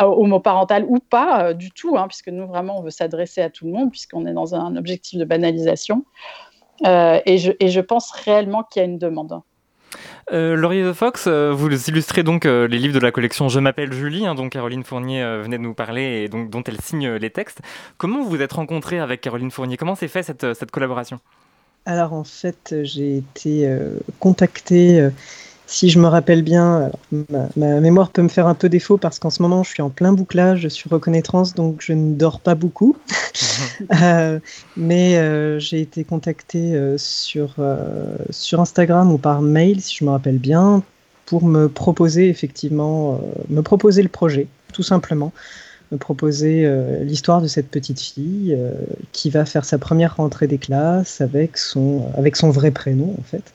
[0.00, 3.72] homoparentales ou pas du tout, hein, puisque nous vraiment on veut s'adresser à tout le
[3.72, 6.04] monde puisqu'on est dans un objectif de banalisation.
[6.86, 9.42] et je pense réellement qu'il y a une demande.
[10.32, 13.58] Euh, Laurier de Fox, euh, vous illustrez donc euh, les livres de la collection Je
[13.58, 17.10] m'appelle Julie, hein, dont Caroline Fournier venait de nous parler et donc, dont elle signe
[17.14, 17.60] les textes.
[17.98, 19.76] Comment vous vous êtes rencontré avec Caroline Fournier?
[19.76, 21.20] Comment s'est fait cette, cette collaboration?
[21.86, 23.68] Alors en fait, j'ai été
[24.18, 25.08] contactée
[25.70, 26.90] si je me rappelle bien,
[27.56, 29.88] ma, mémoire peut me faire un peu défaut parce qu'en ce moment je suis en
[29.88, 32.96] plein bouclage sur Reconnaissance, donc je ne dors pas beaucoup.
[34.02, 34.40] Euh,
[34.76, 37.56] mais euh, j'ai été contacté euh, sur,
[38.30, 40.82] sur Instagram ou par mail, si je me rappelle bien,
[41.26, 45.32] pour me proposer effectivement, me proposer le projet, tout simplement.
[45.92, 46.68] Me proposer
[47.02, 48.56] l'histoire de cette petite fille
[49.12, 53.22] qui va faire sa première rentrée des classes avec son, avec son vrai prénom en
[53.22, 53.52] fait.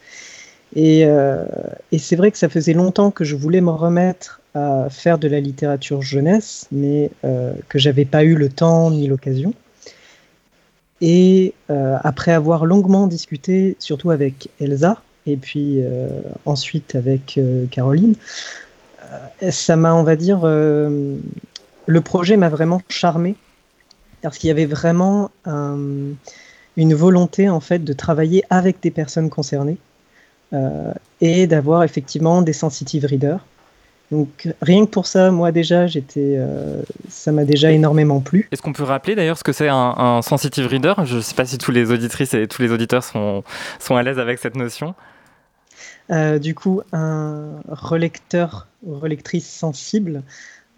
[0.77, 1.45] Euh,
[1.91, 5.27] et, c'est vrai que ça faisait longtemps que je voulais me remettre à faire de
[5.27, 9.53] la littérature jeunesse, mais euh, que j'avais pas eu le temps ni l'occasion.
[11.01, 15.81] Et euh, après avoir longuement discuté, surtout avec Elsa, et puis
[16.45, 17.39] ensuite avec
[17.71, 18.13] Caroline,
[19.49, 23.35] ça m'a, on va dire, le projet m'a vraiment charmé,
[24.21, 29.79] parce qu'il y avait vraiment une volonté en fait de travailler avec des personnes concernées
[29.79, 29.94] euh,
[31.21, 33.39] et d'avoir effectivement des sensitive readers.
[34.11, 38.47] Donc rien que pour ça, moi déjà, j'étais, euh, ça m'a déjà énormément plu.
[38.51, 40.93] Est-ce qu'on peut rappeler d'ailleurs ce que c'est un, sensitive reader?
[41.05, 43.43] Je ne sais pas si tous les auditrices et tous les auditeurs sont,
[43.79, 44.93] sont à l'aise avec cette notion.
[46.11, 50.21] Euh, du coup, un relecteur ou relectrice sensible,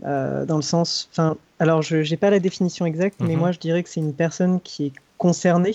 [0.04, 3.40] dans le sens, enfin, alors je n'ai pas la définition exacte, mais mhm.
[3.40, 5.74] moi je dirais que c'est une personne qui est concernée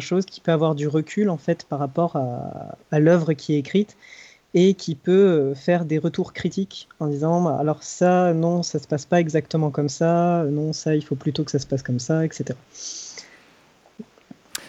[0.00, 3.58] chose qui peut avoir du recul en fait par rapport à, à l'œuvre qui est
[3.58, 3.96] écrite
[4.54, 8.78] et qui peut euh, faire des retours critiques en disant bah, alors ça non ça
[8.78, 11.82] se passe pas exactement comme ça non ça il faut plutôt que ça se passe
[11.82, 12.56] comme ça etc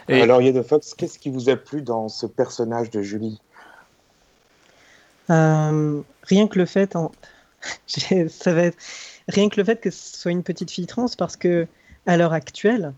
[0.10, 0.22] et...
[0.22, 3.40] alors de Fox qu'est-ce qui vous a plu dans ce personnage de Julie?
[5.30, 7.12] Euh, rien que le fait en...
[7.88, 8.78] ça va être
[9.28, 11.68] rien que le fait que ce soit une petite fille trans parce que
[12.06, 12.94] à l'heure actuelle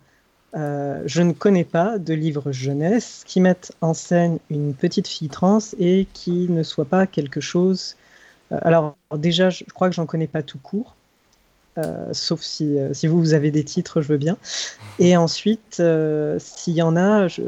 [0.54, 5.30] euh, je ne connais pas de livre jeunesse qui mette en scène une petite fille
[5.30, 7.96] trans et qui ne soit pas quelque chose.
[8.52, 10.96] Euh, alors, déjà, je crois que j'en connais pas tout court.
[11.78, 14.38] Euh, sauf si, vous, vous avez des titres, je veux bien.
[15.00, 15.82] Et ensuite,
[16.40, 17.42] s'il y en a, je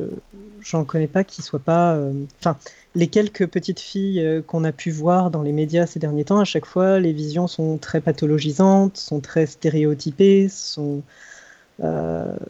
[0.62, 2.00] j'en connais pas qui soient pas.
[2.40, 2.58] Enfin,
[2.96, 6.46] les quelques petites filles qu'on a pu voir dans les médias ces derniers temps, à
[6.46, 11.04] chaque fois, les visions sont très pathologisantes, sont très stéréotypées, sont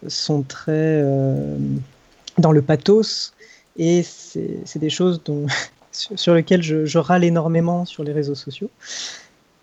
[0.08, 1.58] sont très euh,
[2.38, 3.34] dans le pathos
[3.78, 5.48] et c'est des choses dont,
[5.92, 8.70] sur lesquelles je, râle énormément sur les réseaux sociaux.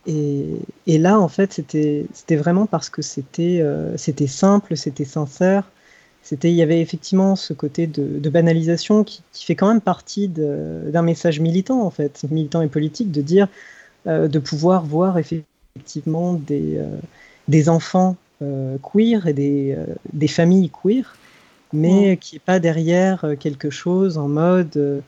[0.07, 0.46] Et,
[0.87, 3.96] et là, en fait, c'était vraiment parce que c'était euh,
[4.27, 5.70] simple, c'était sincère.
[6.31, 11.03] Il y avait effectivement ce côté de, banalisation qui, qui, fait quand même partie d'un
[11.03, 13.49] message militant, en fait, militant et politique, de dire,
[14.07, 16.79] de pouvoir voir effectivement des,
[17.49, 18.30] des enfants euh,
[18.83, 21.16] queer et des, euh, des, familles queer,
[21.72, 25.03] mais qui n'est pas derrière euh, quelque chose en mode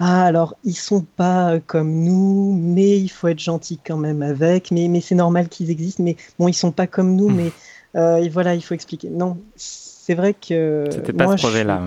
[0.00, 4.70] ah alors ils sont pas comme nous, mais il faut être gentil quand même avec,
[4.70, 7.52] mais, mais c'est normal qu'ils existent, mais bon ils sont pas comme nous, mais
[7.94, 9.08] et voilà il faut expliquer.
[9.08, 11.86] Non, c'est vrai que c'était pas ce projet-là.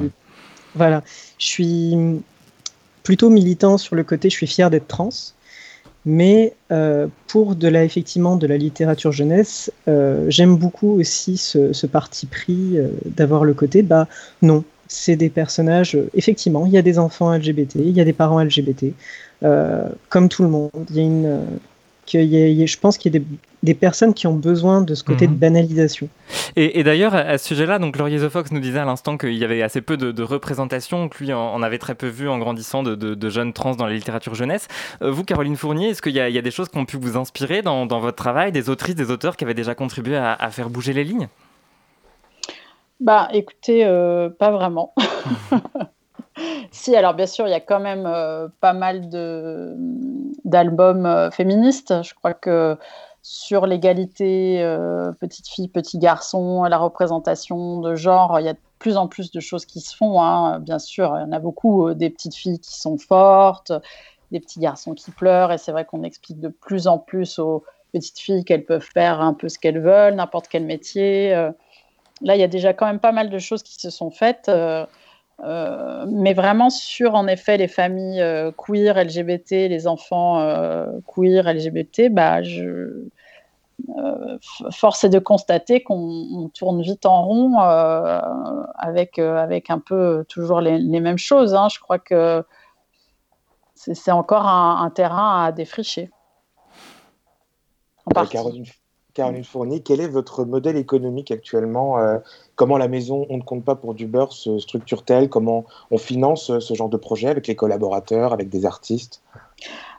[0.74, 1.04] Voilà,
[1.38, 1.98] je suis
[3.04, 5.10] plutôt militant sur le côté, je suis fier d'être trans,
[6.10, 11.86] Mais euh, pour de la, effectivement, de la littérature jeunesse, euh, j'aime beaucoup aussi ce,
[11.86, 14.08] parti pris euh, d'avoir le côté, bah
[14.42, 18.14] non, c'est des personnages, effectivement, il y a des enfants LGBT, il y a des
[18.14, 18.94] parents LGBT,
[20.08, 20.72] comme tout le monde.
[20.92, 21.40] Il y a une,
[22.14, 23.22] je pense qu'il y a
[23.64, 25.38] des, personnes qui ont besoin de ce côté de mhm.
[25.38, 26.10] banalisation.
[26.56, 29.44] Et, d'ailleurs, à ce sujet-là, donc Laurier The Fox nous disait à l'instant qu'il y
[29.44, 33.30] avait assez peu de, représentation, que lui en, avait très peu vu en grandissant de,
[33.30, 34.68] jeunes trans dans la littérature jeunesse.
[35.02, 37.62] Euh, vous, Caroline Fournier, est-ce qu'il y, a des choses qui ont pu vous inspirer
[37.62, 41.04] dans, votre travail, des autrices, des auteurs qui avaient déjà contribué à, faire bouger les
[41.04, 41.28] lignes?
[43.00, 44.94] Bah, écoutez, euh, pas vraiment.
[46.72, 49.10] si, alors bien sûr, il y a quand même euh, pas mal
[50.46, 51.94] d'albums euh, féministes.
[52.04, 52.78] Je crois que
[53.22, 58.60] sur l'égalité euh, petite fille, petit garçon, la représentation de genre, il y a de
[58.80, 60.22] plus en plus de choses qui se font.
[60.22, 60.60] Hein.
[60.60, 63.72] Bien sûr, il y en a beaucoup des petites filles qui sont fortes,
[64.32, 67.64] des petits garçons qui pleurent, et c'est vrai qu'on explique de plus en plus aux
[67.94, 71.32] petites filles qu'elles peuvent faire un peu ce qu'elles veulent, n'importe quel métier.
[72.22, 74.48] là, il y a déjà quand même pas mal de choses qui se sont faites.
[74.50, 74.86] Euh,
[75.40, 82.10] mais vraiment sur en effet les familles euh, queer, LGBT, les enfants euh, queer, LGBT,
[82.10, 83.08] bah, je,
[84.72, 91.00] force est de constater qu'on tourne vite en rond avec, avec un peu toujours les,
[91.00, 91.54] mêmes choses.
[91.54, 91.68] Hein.
[91.72, 92.44] Je crois que
[93.76, 96.10] c'est encore un, terrain à défricher.
[98.32, 98.66] Caroline,
[99.18, 102.20] Caroline Fournier, quel est votre modèle économique actuellement euh,
[102.56, 106.60] Comment la maison On ne compte pas pour du beurre se structure-t-elle Comment on finance
[106.60, 109.24] ce genre de projet avec les collaborateurs, avec des artistes?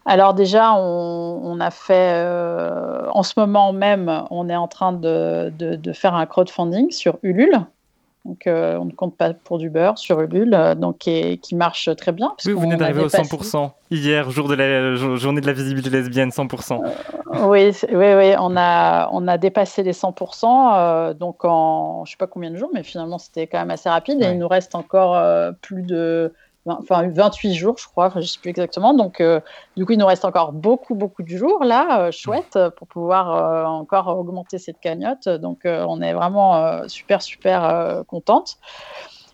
[0.04, 5.50] Alors déjà, on, a fait, euh, en ce moment même, on est en train de
[5.92, 7.66] faire un crowdfunding sur Ulule.
[8.24, 11.88] Donc, euh, on ne compte pas pour du beurre sur Ulule, euh, donc qui, marche
[11.96, 12.34] très bien.
[12.44, 13.70] Oui, vous venez d'arriver au 100%.
[13.90, 16.82] Hier, jour de la journée de la visibilité lesbienne, 100%.
[16.84, 22.16] Euh, oui, oui, oui, on a, on a dépassé les 100%, donc en je sais
[22.18, 24.20] pas combien de jours, mais finalement c'était quand même assez rapide.
[24.20, 25.18] Et il nous reste encore
[25.62, 26.34] plus de
[26.66, 28.94] enfin 28 jours, je crois, je ne sais plus exactement.
[28.94, 29.40] Donc, euh,
[29.76, 33.34] du coup, il nous reste encore beaucoup, beaucoup de jours là, euh, chouette, pour pouvoir
[33.34, 35.28] euh, encore augmenter cette cagnotte.
[35.28, 38.58] Donc, on est vraiment super, super contente.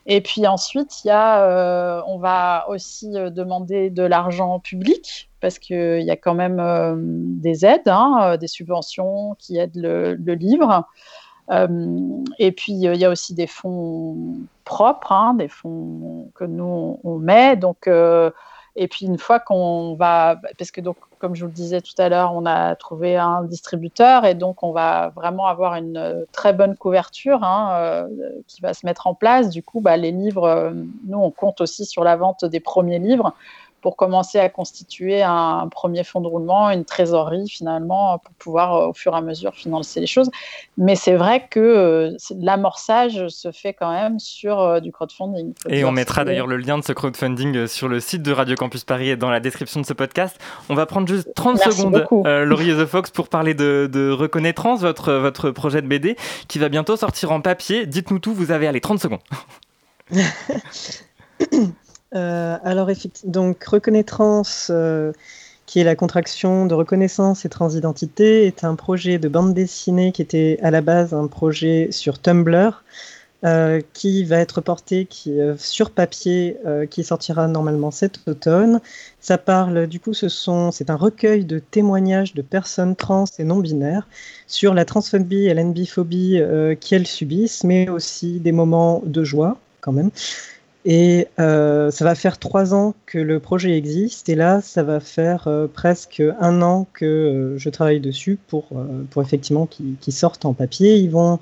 [0.06, 6.10] Et puis ensuite, y a, on va aussi demander de l'argent public parce qu'il y
[6.10, 10.86] a quand même des aides, hein, des subventions qui aident le livre.
[11.50, 14.16] Euh, et puis, euh, il y a aussi des fonds
[14.64, 17.56] propres, hein, des fonds que nous, on met.
[17.56, 18.30] Donc, euh,
[18.76, 21.94] et puis, une fois qu'on va, parce que donc, comme je vous le disais tout
[21.98, 26.52] à l'heure, on a trouvé un distributeur et donc on va vraiment avoir une très
[26.52, 28.06] bonne couverture hein,
[28.48, 29.48] qui va se mettre en place.
[29.48, 30.74] Du coup, bah, les livres,
[31.06, 33.32] nous, on compte aussi sur la vente des premiers livres
[33.84, 38.86] pour commencer à constituer un, premier fonds de roulement, une trésorerie finalement, pour pouvoir euh,
[38.88, 40.30] au fur et à mesure financer les choses.
[40.78, 45.52] Mais c'est vrai que euh, l'amorçage se fait quand même sur euh, du crowdfunding.
[45.68, 48.84] Et on mettra d'ailleurs le lien de ce crowdfunding sur le site de Radio Campus
[48.84, 50.38] Paris et dans la description de ce podcast.
[50.70, 55.12] On va prendre juste 30 secondes, Laurie The Fox, pour parler de, de Reconnaissance, votre,
[55.12, 56.16] votre projet de BD
[56.48, 57.84] qui va bientôt sortir en papier.
[57.84, 59.20] Dites-nous tout, vous avez allez 30 secondes.
[62.14, 62.90] Euh, alors,
[63.24, 65.12] donc, reconnaissance, euh,
[65.66, 70.22] qui est la contraction de reconnaissance et transidentité, est un projet de bande dessinée qui
[70.22, 72.84] était à la base un projet sur Tumblr,
[73.44, 76.56] euh, qui va être porté qui, sur papier,
[76.90, 78.80] qui sortira normalement cet automne.
[79.20, 84.06] Ça parle, du coup, c'est un recueil de témoignages de personnes trans et non binaires
[84.46, 86.40] sur la transphobie et la biphobie
[86.80, 90.10] qu'elles subissent, mais aussi des moments de joie quand même.
[90.86, 95.00] Et euh, ça va faire trois ans que le projet existe, et là, ça va
[95.00, 98.68] faire euh, presque un an que euh, je travaille dessus pour,
[99.10, 100.96] pour effectivement qu'il sorte en papier.
[100.96, 101.38] Ils vont,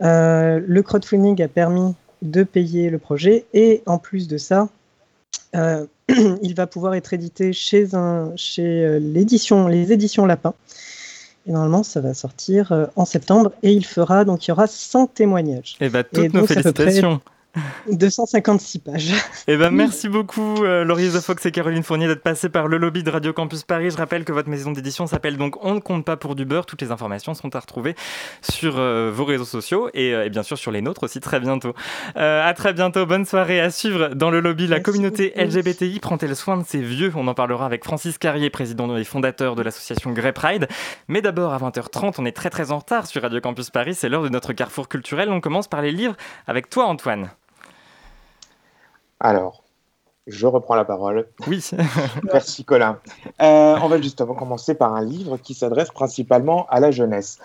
[0.00, 4.68] le crowdfunding a permis de payer le projet, et en plus de ça,
[5.54, 10.54] il va pouvoir être édité chez, un, chez l'édition, les éditions Lapin.
[11.48, 15.08] Et normalement, ça va sortir en septembre, et il fera, donc il y aura 100
[15.08, 15.76] témoignages.
[15.80, 17.20] Eh ben, et bah, toutes nos félicitations.
[17.90, 19.12] 256 pages.
[19.48, 22.78] Eh ben, merci beaucoup, euh, Laurie The Fox et Caroline Fournier, d'être passées par le
[22.78, 23.90] lobby de Radio Campus Paris.
[23.90, 26.66] Je rappelle que votre maison d'édition s'appelle donc On ne compte pas pour du beurre.
[26.66, 27.94] Toutes les informations sont à retrouver
[28.42, 31.74] sur euh, vos réseaux sociaux euh, et, bien sûr sur les nôtres aussi très bientôt.
[32.14, 34.66] à très bientôt, bonne soirée à suivre dans le lobby.
[34.66, 37.12] La communauté LGBTI prend-elle soin de ses vieux?
[37.14, 40.68] On en parlera avec Francis Carrier, président et fondateur de l'association Grey Pride.
[41.08, 43.94] Mais d'abord, à 20h30, on est très très en retard sur Radio Campus Paris.
[43.94, 45.30] C'est l'heure de notre carrefour culturel.
[45.30, 46.16] On commence par les livres
[46.46, 47.30] avec toi, Antoine.
[49.26, 49.64] Alors,
[50.28, 51.26] Je reprends la parole.
[51.48, 51.68] Oui.
[52.32, 53.00] Merci Colin.
[53.42, 57.40] Euh, on va justement commencer par un livre qui s'adresse principalement à la jeunesse.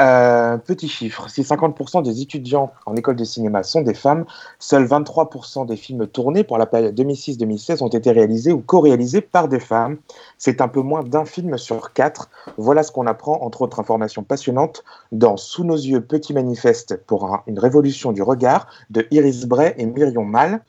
[0.00, 4.24] Euh, petit chiffre, si 50% des étudiants en école de cinéma sont des femmes,
[4.58, 9.48] seuls 23% des films tournés pour la période 2006-2016 ont été réalisés ou co-réalisés par
[9.48, 9.98] des femmes.
[10.38, 12.30] C'est un peu moins d'un film sur quatre.
[12.56, 17.26] Voilà ce qu'on apprend, entre autres informations passionnantes, dans Sous nos yeux, Petit manifeste pour
[17.26, 20.62] un, une révolution du regard de Iris Bray et Myrion Mal.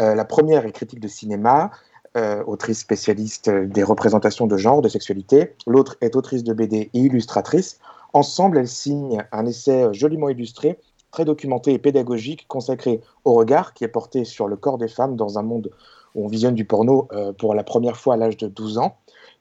[0.00, 1.70] Euh, la première est critique de cinéma,
[2.16, 5.54] euh, autrice spécialiste des représentations de genre, de sexualité.
[5.66, 7.78] L'autre est autrice de BD et illustratrice.
[8.12, 10.78] Ensemble, elles signent un essai joliment illustré,
[11.10, 15.16] très documenté et pédagogique, consacré au regard qui est porté sur le corps des femmes
[15.16, 15.70] dans un monde
[16.14, 18.96] où on visionne du porno euh, pour la première fois à l'âge de 12 ans.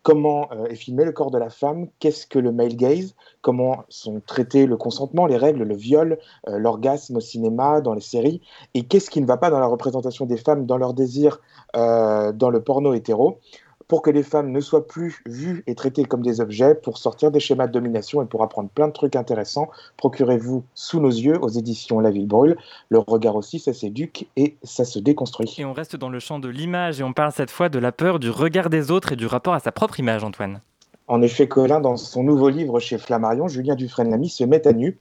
[0.07, 3.83] Comment euh, est filmé le corps de la femme Qu'est-ce que le male gaze Comment
[3.89, 6.17] sont traités le consentement, les règles, le viol,
[6.47, 8.39] euh, l'orgasme au cinéma, dans les séries
[8.73, 11.41] Et qu'est-ce qui ne va pas dans la représentation des femmes, dans leur désir,
[11.75, 13.41] euh, dans le porno hétéro
[13.87, 17.31] pour que les femmes ne soient plus vues et traitées comme des objets, pour sortir
[17.31, 21.37] des schémas de domination et pour apprendre plein de trucs intéressants, procurez-vous Sous nos yeux
[21.41, 22.57] aux éditions La Ville Brûle.
[22.89, 25.55] Le regard aussi, ça s'éduque et ça se déconstruit.
[25.57, 27.91] Et on reste dans le champ de l'image et on parle cette fois de la
[27.91, 30.61] peur du regard des autres et du rapport à sa propre image, Antoine.
[31.07, 34.97] En effet, Colin, dans son nouveau livre chez Flammarion, Julien Dufresne-Lamy se met à nu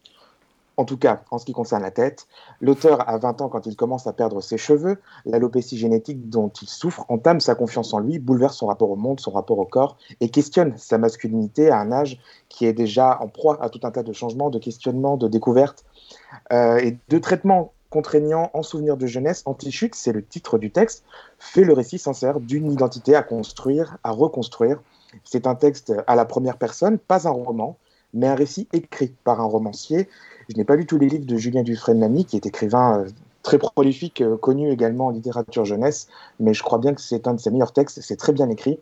[0.77, 2.27] en tout cas en ce qui concerne la tête.
[2.61, 5.01] L'auteur a 20 ans quand il commence à perdre ses cheveux.
[5.25, 9.21] L'alopécie génétique dont il souffre entame sa confiance en lui, bouleverse son rapport au monde,
[9.21, 13.29] son rapport au corps et questionne sa masculinité à un âge qui est déjà en
[13.29, 15.85] proie à tout un tas de changements, de questionnements, de découvertes
[16.53, 19.43] euh, et de traitements contraignants en souvenir de jeunesse.
[19.47, 21.05] Anti-chute, c'est le titre du texte,
[21.39, 24.81] fait le récit sincère d'une identité à construire, à reconstruire.
[25.25, 27.79] C'est un texte à la première personne, pas un roman,
[28.12, 30.09] mais un récit écrit par un romancier
[30.49, 33.09] je n'ai pas lu tous les livres de Julien Dufresne-Lamy, qui est écrivain euh,
[33.43, 36.09] très prolifique, euh, connu également en littérature jeunesse,
[36.41, 38.79] mais je crois bien que c'est un de ses meilleurs textes, c'est très bien écrit.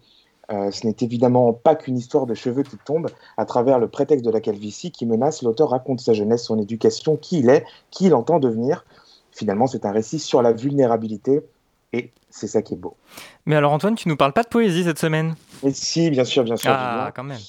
[0.52, 3.08] Euh, ce n'est évidemment pas qu'une histoire de cheveux qui tombent.
[3.38, 7.16] À travers le prétexte de la calvitie qui menace, l'auteur raconte sa jeunesse, son éducation,
[7.16, 8.84] qui il est, qui il entend devenir.
[9.32, 11.42] Finalement, c'est un récit sur la vulnérabilité
[11.94, 12.94] et c'est ça qui est beau.
[13.46, 15.34] Mais alors Antoine, tu nous parles pas de poésie cette semaine?
[15.62, 16.70] Mais si, bien sûr, bien sûr.
[16.72, 17.40] Ah, quand même.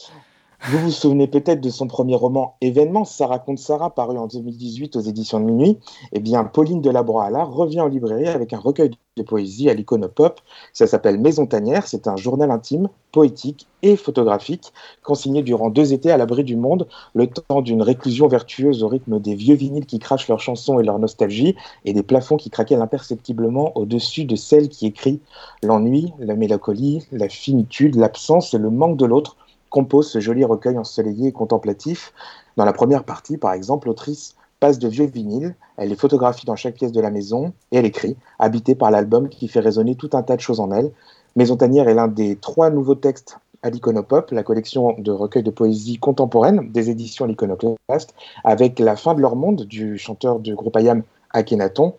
[0.64, 4.96] Vous vous souvenez peut-être de son premier roman Événement, Ça raconte Sarah, paru en 2018
[4.96, 5.78] aux éditions de Minuit.
[6.14, 10.40] Eh bien, Pauline Delabroix-Allard revient en librairie avec un recueil de poésie à l'iconopop.
[10.74, 11.88] Ça s'appelle Maison Tanière.
[11.88, 16.88] C'est un journal intime, poétique et photographique, consigné durant deux étés à l'abri du monde,
[17.14, 20.84] le temps d'une réclusion vertueuse au rythme des vieux vinyles qui crachent leurs chansons et
[20.84, 25.20] leur nostalgie, et des plafonds qui craquaient imperceptiblement au-dessus de celle qui écrit
[25.62, 29.38] l'ennui, la mélancolie, la finitude, l'absence et le manque de l'autre
[29.76, 32.14] compose ce joli recueil ensoleillé et contemplatif.
[32.56, 36.56] Dans la première partie, par exemple, l'autrice passe de vieux vinyles, elle les photographie dans
[36.56, 40.12] chaque pièce de la maison et elle écrit, habitée par l'album qui fait résonner tout
[40.14, 40.92] un tas de choses en elle.
[41.36, 45.52] Maison Tanière est l'un des trois nouveaux textes à l'Iconopop, la collection de recueils de
[45.52, 48.14] poésie contemporaine des éditions L'Iconoclaste,
[48.46, 51.96] avec La fin de leur monde du chanteur du groupe Ayam Akhenaton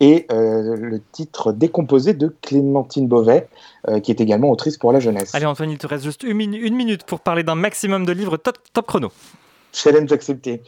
[0.00, 3.48] et euh, le titre décomposé de Clémentine Beauvais,
[3.88, 5.34] euh, qui est également autrice pour la jeunesse.
[5.34, 8.58] Allez Antoine, il te reste juste une, minute pour parler d'un maximum de livres top,
[8.72, 9.12] top chrono.
[9.72, 10.62] Challenge accepté.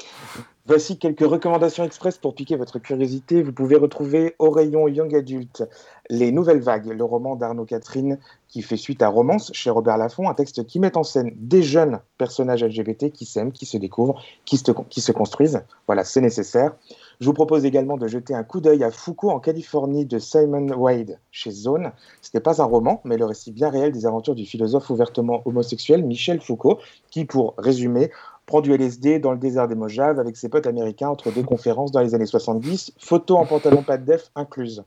[0.69, 3.41] Voici quelques recommandations express pour piquer votre curiosité.
[3.41, 5.63] Vous pouvez retrouver au rayon Young Adult
[6.11, 10.29] Les Nouvelles Vagues, le roman d'Arnaud Catherine qui fait suite à Romance chez Robert Laffont,
[10.29, 14.21] un texte qui met en scène des jeunes personnages LGBT qui s'aiment, qui se découvrent,
[14.45, 15.63] qui se, qui se construisent.
[15.87, 16.75] Voilà, c'est nécessaire.
[17.19, 20.69] Je vous propose également de jeter un coup d'œil à Foucault en Californie de Simon
[20.69, 21.93] Wade chez Zone.
[22.21, 25.41] Ce n'est pas un roman, mais le récit bien réel des aventures du philosophe ouvertement
[25.47, 26.79] homosexuel Michel Foucault,
[27.11, 28.11] qui, pour résumer,
[28.45, 31.91] prend du LSD dans le désert des Mojaves avec ses potes américains entre deux conférences
[31.91, 34.85] dans les années 70, photo en pantalon pas de def incluse.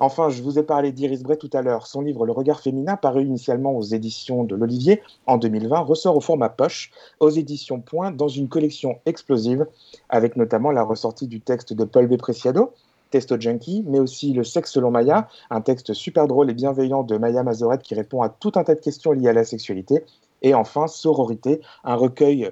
[0.00, 1.86] Enfin, je vous ai parlé d'Iris Bray tout à l'heure.
[1.86, 6.20] Son livre Le regard féminin, paru initialement aux éditions de l'Olivier en 2020, ressort au
[6.20, 9.66] format poche aux éditions Point dans une collection explosive,
[10.08, 12.16] avec notamment la ressortie du texte de Paul B.
[12.16, 12.72] Preciado,
[13.10, 17.16] Testo Junkie, mais aussi Le sexe selon Maya, un texte super drôle et bienveillant de
[17.16, 20.04] Maya Mazoret qui répond à tout un tas de questions liées à la sexualité.
[20.42, 22.50] Et enfin, Sororité, un recueil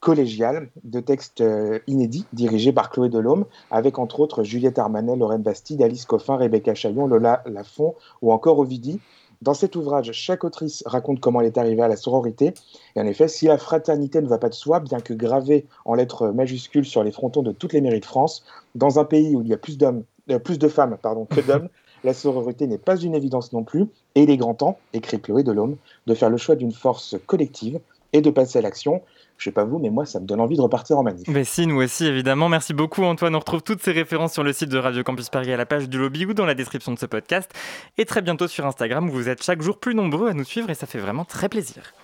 [0.00, 5.42] collégial de textes euh, inédits dirigés par Chloé Delhomme, avec entre autres Juliette Armanet, Lorraine
[5.42, 9.00] Bastide, Alice Coffin, Rebecca Chaillon, Lola Lafont ou encore Ovidie.
[9.42, 12.52] Dans cet ouvrage, chaque autrice raconte comment elle est arrivée à la sororité.
[12.94, 15.94] Et en effet, si la fraternité ne va pas de soi, bien que gravée en
[15.94, 19.40] lettres majuscules sur les frontons de toutes les mairies de France, dans un pays où
[19.40, 21.68] il y a plus, euh, plus de femmes pardon, que d'hommes,
[22.04, 23.86] la sororité n'est pas une évidence non plus.
[24.14, 25.76] Et il est grand temps, écrit Chloé Delhomme,
[26.06, 27.80] de faire le choix d'une force collective
[28.12, 29.00] et de passer à l'action.
[29.40, 31.26] Je sais pas vous, mais moi, ça me donne envie de repartir en manif.
[31.26, 32.50] Mais si, nous aussi, évidemment.
[32.50, 33.34] Merci beaucoup, Antoine.
[33.34, 35.88] On retrouve toutes ces références sur le site de Radio Campus Paris à la page
[35.88, 37.50] du lobby ou dans la description de ce podcast.
[37.96, 40.68] Et très bientôt sur Instagram où vous êtes chaque jour plus nombreux à nous suivre
[40.68, 41.94] et ça fait vraiment très plaisir.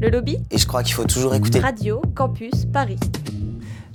[0.00, 3.00] Le lobby Et je crois qu'il faut toujours écouter Radio Campus Paris.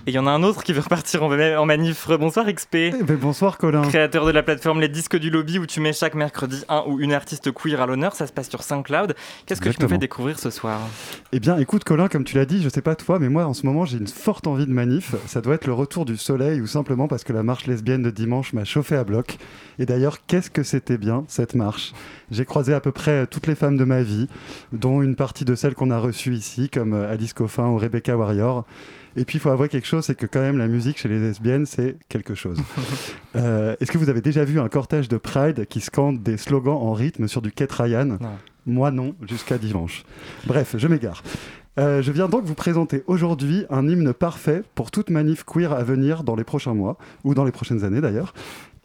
[0.08, 2.08] Et il y en a un autre qui veut repartir en, en manif.
[2.18, 2.76] Bonsoir XP.
[2.76, 3.82] Eh ben, bonsoir Colin.
[3.82, 7.01] Créateur de la plateforme Les Disques du Lobby où tu mets chaque mercredi un ou
[7.01, 8.16] une artiste queer à l'honneur.
[8.16, 9.16] Ça se passe sur SoundCloud.
[9.45, 10.80] Qu'est-ce que tu nous fais découvrir ce soir?
[11.34, 13.53] Eh bien écoute Colin, comme tu l'as dit, je sais pas toi, mais moi en
[13.53, 15.14] ce moment j'ai une forte envie de manif.
[15.26, 18.10] Ça doit être le retour du soleil ou simplement parce que la marche lesbienne de
[18.10, 19.36] dimanche m'a chauffé à bloc.
[19.78, 21.91] Et d'ailleurs, qu'est-ce que c'était bien cette marche?
[22.32, 24.30] J'ai croisé à peu près toutes les femmes de ma vie,
[24.72, 28.66] dont une partie de celles qu'on a reçues ici, comme Alice Coffin ou Rebecca Warrior.
[29.18, 31.20] Et puis, il faut avouer quelque chose, c'est que quand même, la musique chez les
[31.20, 32.59] lesbiennes, c'est quelque chose.
[33.36, 36.78] euh, Est-ce que vous avez déjà vu un cortège de Pride qui scande des slogans
[36.78, 38.05] en rythme sur du Kate Ryan?
[38.05, 38.20] Non.
[38.68, 40.03] Moi non, jusqu'à dimanche.
[40.45, 41.24] Bref, je m'égare.
[41.80, 45.84] Euh, je viens donc vous présenter aujourd'hui un hymne parfait pour toute manif queer à
[45.84, 48.36] venir dans les prochains mois, ou dans les prochaines années d'ailleurs.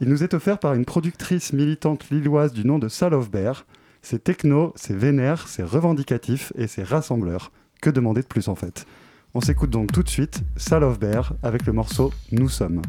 [0.00, 3.66] Il nous est offert par une productrice militante lilloise du nom de Sal of Bear.
[4.00, 7.52] C'est techno, c'est vénère, c'est revendicatif et c'est rassembleur.
[7.82, 8.86] Que demander de plus en fait?
[9.34, 12.82] On s'écoute donc tout de suite Sal of Bear avec le morceau Nous sommes.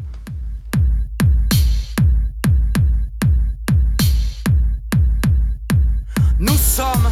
[6.38, 7.10] Nous sommes,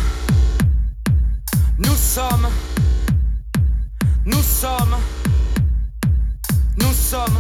[1.79, 2.49] nous sommes,
[4.27, 4.97] nous sommes,
[6.77, 7.39] nous sommes.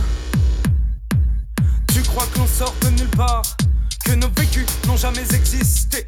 [1.92, 3.42] Tu crois que l'on sort de nulle part,
[4.04, 6.04] que nos vécus n'ont jamais existé.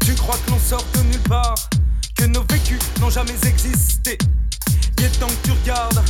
[0.00, 1.70] Tu crois que l'on sort de nulle part,
[2.14, 4.18] que nos vécus n'ont jamais existé.
[4.98, 6.02] Il est que tu regardes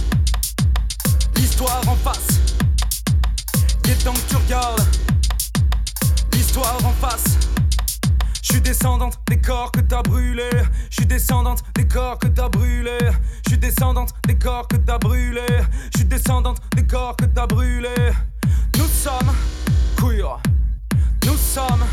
[1.37, 2.41] l'histoire en face.
[3.85, 4.81] Il est que tu regardes
[6.33, 7.37] l'histoire en face.
[8.43, 10.63] Je suis descendante des corps que t'as brûlés.
[10.89, 13.11] Je suis descendante des corps que t'as brûlés.
[13.45, 15.43] Je suis descendante des corps que t'as brûlés.
[15.93, 18.13] Je suis descendante des corps que t'as brûlés.
[18.79, 19.35] Nous sommes
[19.99, 20.41] queer.
[21.27, 21.85] Nous sommes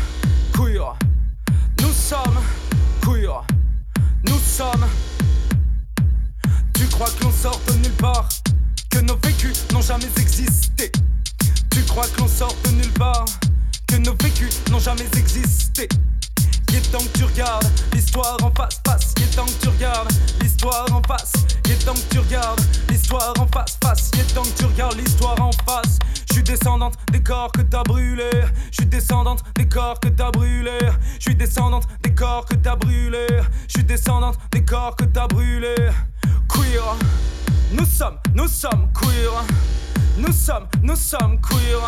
[0.54, 0.96] queer.
[1.78, 2.40] Nous sommes
[3.02, 3.44] queer.
[4.24, 4.86] Nous sommes.
[6.76, 8.28] Tu crois que l'on sort de nulle part,
[8.90, 10.92] que nos vécus n'ont jamais existé.
[11.70, 13.24] Tu crois que l'on sort de nulle part,
[13.86, 15.88] que nos vécus n'ont jamais existé.
[16.68, 19.14] Il est temps que tu regardes l'histoire en face, face.
[19.16, 20.12] Il est temps que tu regardes
[20.42, 21.32] l'histoire en face.
[21.64, 22.60] Il est temps que tu regardes
[22.90, 24.10] l'histoire en face, face.
[24.12, 25.98] Il est temps que tu regardes l'histoire en face.
[26.28, 28.44] Je suis descendante des corps que t'as brûlés.
[28.70, 30.90] Je suis descendante des corps que t'as brûlés.
[31.18, 33.40] Je suis descendante des corps que t'as brûlés.
[33.68, 35.74] Je suis descendante des corps que t'as brûlés.
[37.72, 39.32] Nous sommes, nous sommes queer.
[40.18, 41.80] Nous sommes, nous sommes queer.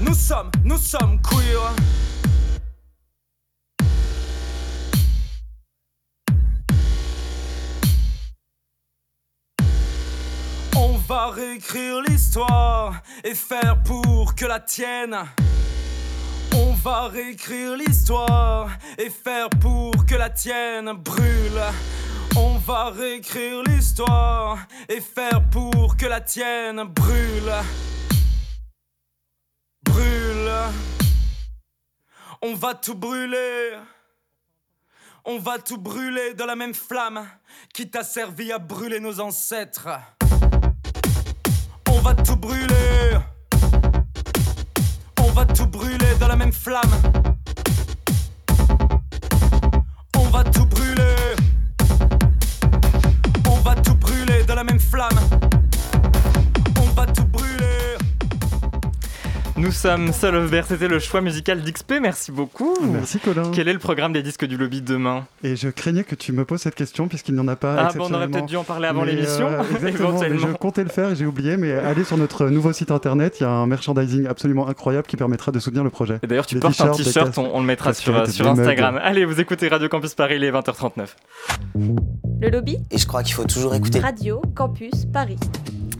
[0.00, 1.60] Nous sommes, nous sommes queer.
[10.76, 15.16] On va réécrire l'histoire et faire pour que la tienne.
[16.54, 18.68] On va réécrire l'histoire
[18.98, 21.62] et faire pour que la tienne brûle.
[22.40, 24.58] On va réécrire l'histoire
[24.88, 27.52] et faire pour que la tienne brûle.
[29.82, 30.52] Brûle.
[32.40, 33.72] On va tout brûler.
[35.24, 37.26] On va tout brûler dans la même flamme
[37.74, 39.88] qui t'a servi à brûler nos ancêtres.
[41.90, 43.18] On va tout brûler.
[45.20, 46.94] On va tout brûler dans la même flamme.
[50.16, 50.97] On va tout brûler.
[54.58, 55.47] La même flamme.
[59.58, 62.76] Nous sommes Seul of Bear, c'était le choix musical d'XP, merci beaucoup.
[62.80, 63.50] Merci Colin.
[63.52, 65.26] Quel est le programme des disques du lobby demain?
[65.42, 67.74] Et je craignais que tu me poses cette question puisqu'il n'y en a pas.
[67.76, 70.46] Ah bon, on aurait peut-être dû en parler avant l'émission, euh, éventuellement.
[70.46, 73.42] je comptais le faire et j'ai oublié, mais allez sur notre nouveau site internet, il
[73.42, 76.20] y a un merchandising absolument incroyable qui permettra de soutenir le projet.
[76.22, 79.00] Et d'ailleurs, tu portes un t-shirt, on, on, le mettra sur, sur Instagram.
[79.02, 81.08] Allez, vous écoutez Radio Campus Paris, il est 20h39.
[82.40, 82.78] Le lobby?
[82.92, 85.38] Et je crois qu'il faut toujours écouter Radio Campus Paris.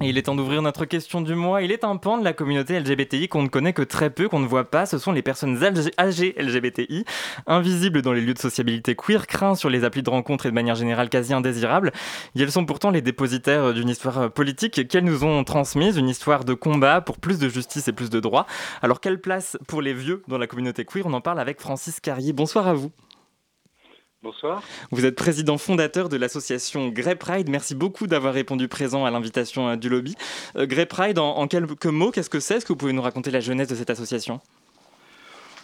[0.01, 1.63] Il est temps d'ouvrir notre question du mois.
[1.63, 4.39] Il est un pan de la communauté LGBTI qu'on ne connaît que très peu, qu'on
[4.39, 4.87] ne voit pas.
[4.87, 5.61] Ce sont les personnes
[5.99, 7.05] âgées LGBTI,
[7.49, 10.55] invisibles dans les lieux de sociabilité queer, craints sur les applis de rencontre et de
[10.55, 11.91] manière générale quasi indésirables.
[12.37, 16.45] Et elles sont pourtant les dépositaires d'une histoire politique qu'elles nous ont transmise, une histoire
[16.45, 18.47] de combat pour plus de justice et plus de droits.
[18.83, 21.07] Alors quelle place pour les vieux dans la communauté queer?
[21.07, 22.33] On en parle avec Francis Carrier.
[22.33, 22.93] Bonsoir à vous.
[24.23, 24.63] Bonsoir.
[24.91, 27.49] Vous êtes président fondateur de l'association Grey Pride.
[27.49, 30.17] Merci beaucoup d'avoir répondu présent à l'invitation du lobby.
[30.57, 32.57] Euh, Grey Pride, en, en, quelques mots, qu'est-ce que c'est?
[32.57, 34.41] Est-ce que vous pouvez nous raconter la jeunesse de cette association?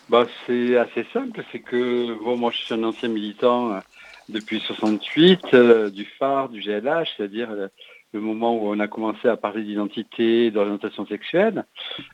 [0.09, 1.43] Bah, C'est assez simple.
[1.51, 3.81] C'est que bon, moi, je suis un ancien militant
[4.29, 7.69] depuis 68 euh, du phare du GLH, c'est-à-dire euh,
[8.15, 11.65] le moment où on a commencé à parler d'identité, d'orientation sexuelle.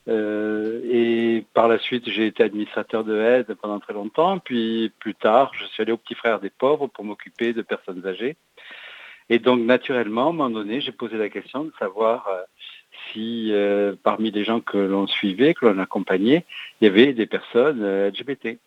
[0.09, 4.39] Euh, et par la suite, j'ai été administrateur de aide pendant très longtemps.
[4.39, 8.05] Puis plus tard, je suis allé au Petit Frère des Pauvres pour m'occuper de personnes
[8.07, 8.37] âgées.
[9.29, 12.29] Et donc, naturellement, à un moment donné, j'ai posé la question de savoir
[13.13, 13.53] si
[14.03, 16.45] parmi les gens que l'on suivait, que l'on accompagnait,
[16.81, 18.59] il y avait des personnes LGBT.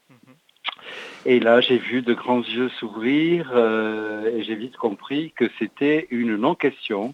[1.25, 6.07] Et là, j'ai vu de grands yeux s'ouvrir euh, et j'ai vite compris que c'était
[6.11, 7.13] une non-question.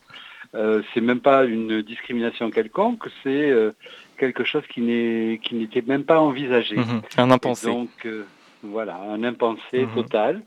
[0.56, 3.72] Euh, c'est même pas une discrimination quelconque, c'est euh,
[4.18, 6.78] quelque chose qui n'est qui n'était même pas envisagé.
[6.78, 7.02] Mhm.
[7.18, 7.68] un impensé.
[7.68, 8.26] donc euh,
[8.64, 9.94] voilà, un impensé Mhm.
[9.94, 10.42] total.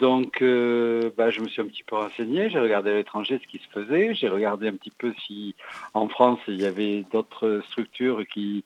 [0.00, 0.42] donc,
[1.16, 3.68] bah, je me suis un petit peu renseigné, j'ai regardé à l'étranger ce qui se
[3.72, 5.54] faisait, j'ai regardé un petit peu si
[5.94, 8.64] en France il y avait d'autres structures qui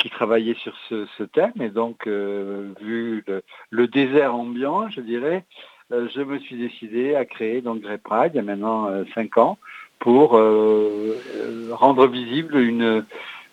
[0.00, 1.52] qui travaillait sur ce, thème.
[1.60, 5.44] Et donc, euh, vu le, le, désert ambiant, je dirais,
[5.92, 9.04] euh, je me suis décidé à créer donc Grey Pride, il y a maintenant euh,
[9.14, 9.58] cinq ans,
[9.98, 13.04] pour rendre visible une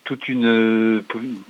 [0.06, 1.04] toute une,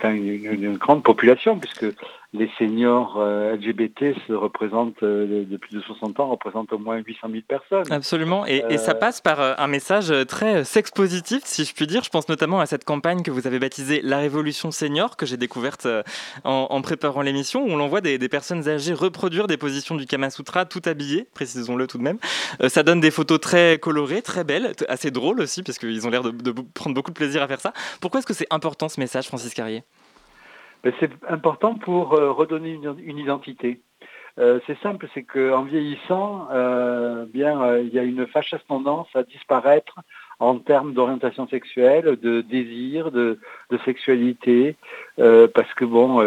[0.04, 1.86] une, une, grande population, puisque
[2.34, 6.97] les seniors euh, LGBT se représentent, euh, de plus de 60 ans, représentent au moins
[6.97, 7.91] 800 000 personnes.
[7.91, 8.69] Absolument, et, euh...
[8.69, 12.03] et ça passe par euh, un message très sex-positif, si je puis dire.
[12.03, 15.38] Je pense notamment à cette campagne que vous avez baptisée La Révolution Senior, que j'ai
[15.38, 16.03] découverte euh,
[16.43, 20.05] en, en, préparant l'émission, où on voit des, des, personnes âgées reproduire des positions du
[20.05, 22.17] Kama Sutra tout habillées, précisons-le tout de même.
[22.61, 26.09] Euh, ça donne des photos très colorées, très belles, assez drôles aussi, parce qu'ils ont
[26.09, 27.73] l'air de, de, prendre beaucoup de plaisir à faire ça.
[28.01, 29.84] Pourquoi est-ce que c'est important ce message, Francis Carrier?
[31.00, 33.82] C'est important pour euh, redonner une, identité.
[34.40, 39.24] Euh, c'est simple, c'est qu'en vieillissant, euh, bien, il y a une fâcheuse tendance à
[39.24, 39.96] disparaître
[40.40, 43.40] en termes d'orientation sexuelle, de désir, de,
[43.86, 44.76] sexualité,
[45.18, 46.18] parce que bon,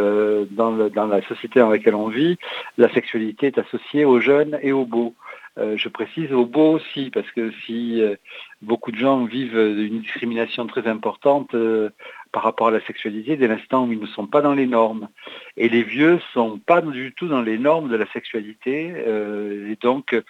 [0.51, 2.37] dans, dans, la société dans laquelle on vit,
[2.77, 5.15] la sexualité est associée aux jeunes et aux beaux.
[5.57, 8.03] Je précise aux beaux aussi, parce que si
[8.63, 11.55] beaucoup de gens vivent une discrimination très importante
[12.33, 15.09] par rapport à la sexualité dès l'instant où ils ne sont pas dans les normes.
[15.57, 18.93] Et les vieux ne sont pas du tout dans les normes de la sexualité.
[18.95, 20.23] Euh, et donc, euh,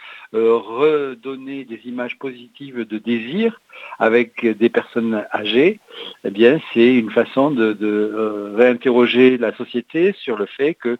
[0.56, 3.60] redonner des images positives de désir
[3.98, 5.80] avec des personnes âgées,
[6.24, 10.98] eh bien, c'est une façon de, euh, réinterroger la société sur le fait que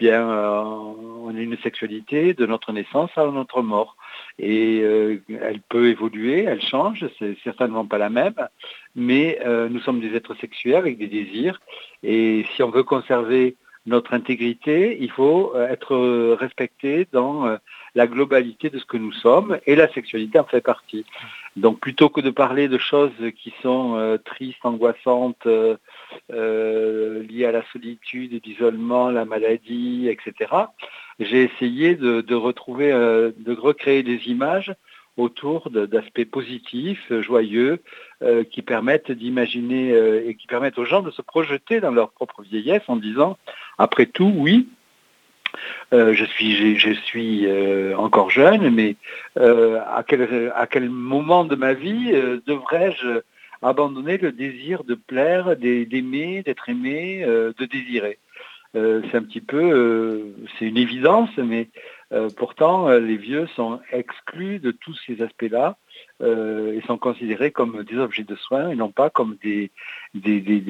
[0.00, 3.96] bien, euh, on a une sexualité de notre naissance à notre mort.
[4.38, 8.40] Et euh, elle peut évoluer, elle change, c'est certainement pas la même,
[8.96, 11.60] mais euh, nous sommes des êtres sexuels avec des désirs.
[12.02, 15.96] Et si on veut conserver notre intégrité, il faut être
[16.34, 17.58] respecté dans
[17.94, 21.04] la globalité de ce que nous sommes, et la sexualité en fait partie.
[21.56, 25.76] Donc plutôt que de parler de choses qui sont euh, tristes, angoissantes, euh,
[26.32, 30.52] euh, liées à la solitude, l'isolement, la maladie, etc.,
[31.18, 34.72] j'ai essayé de, retrouver, de recréer des images
[35.18, 37.82] autour d'aspects positifs, joyeux,
[38.50, 39.90] qui permettent d'imaginer
[40.26, 43.36] et qui permettent aux gens de se projeter dans leur propre vieillesse en disant,
[43.76, 44.66] après tout, oui,
[45.92, 48.96] euh, je suis, euh, encore jeune, mais
[49.38, 52.12] euh, à, quel, moment de ma vie
[52.46, 53.20] devrais-je
[53.62, 58.18] abandonner le désir de plaire, d'aimer, d'être aimé, de désirer?
[58.72, 61.68] C'est un petit peu, c'est une évidence, mais
[62.36, 65.76] pourtant les vieux sont exclus de tous ces aspects-là
[66.22, 69.70] et sont considérés comme des objets de soins et non pas comme des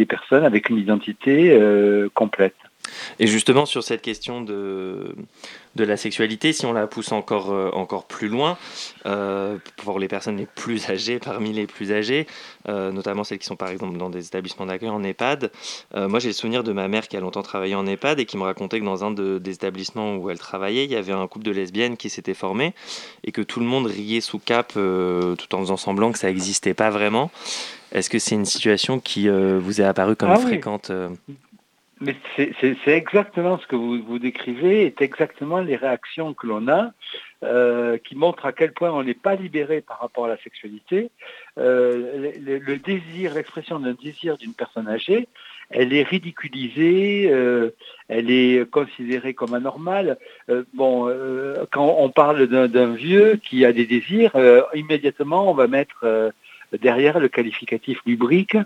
[0.09, 1.57] personnes avec une identité
[2.15, 2.57] complète.
[3.19, 5.15] Et justement, sur cette question de,
[5.77, 8.59] de la sexualité, si on la pousse encore, euh, encore plus loin,
[9.07, 12.27] euh, pour les personnes les plus âgées, parmi les plus âgées,
[12.69, 15.51] euh, notamment celles qui sont par exemple dans des établissements d'accueil en EHPAD,
[15.95, 18.27] euh, moi j'ai le souvenir de ma mère qui a longtemps travaillé en EHPAD et
[18.27, 21.13] qui me racontait que dans un de, des établissements où elle travaillait, il y avait
[21.13, 22.75] un couple de lesbiennes qui s'était formé
[23.25, 26.75] et que tout le monde riait sous cap tout en faisant semblant que ça n'existait
[26.75, 27.31] pas vraiment.
[27.93, 31.35] Est-ce que c'est une situation qui vous est apparue comme ah, fréquente oui.
[32.01, 36.93] Mais c'est exactement ce que vous, décrivez, est exactement les réactions que l'on a,
[37.45, 41.11] euh, qui montrent à quel point on n'est pas libéré par rapport à la sexualité.
[41.59, 45.29] Euh, le, désir, l'expression d'un désir d'une personne âgée,
[45.69, 47.75] elle est ridiculisée, euh,
[48.09, 50.17] elle est considérée comme anormale.
[50.73, 51.15] Bon,
[51.71, 54.33] quand on parle d'un vieux qui a des désirs,
[54.75, 56.33] immédiatement on va mettre
[56.79, 58.57] derrière le qualificatif lubrique,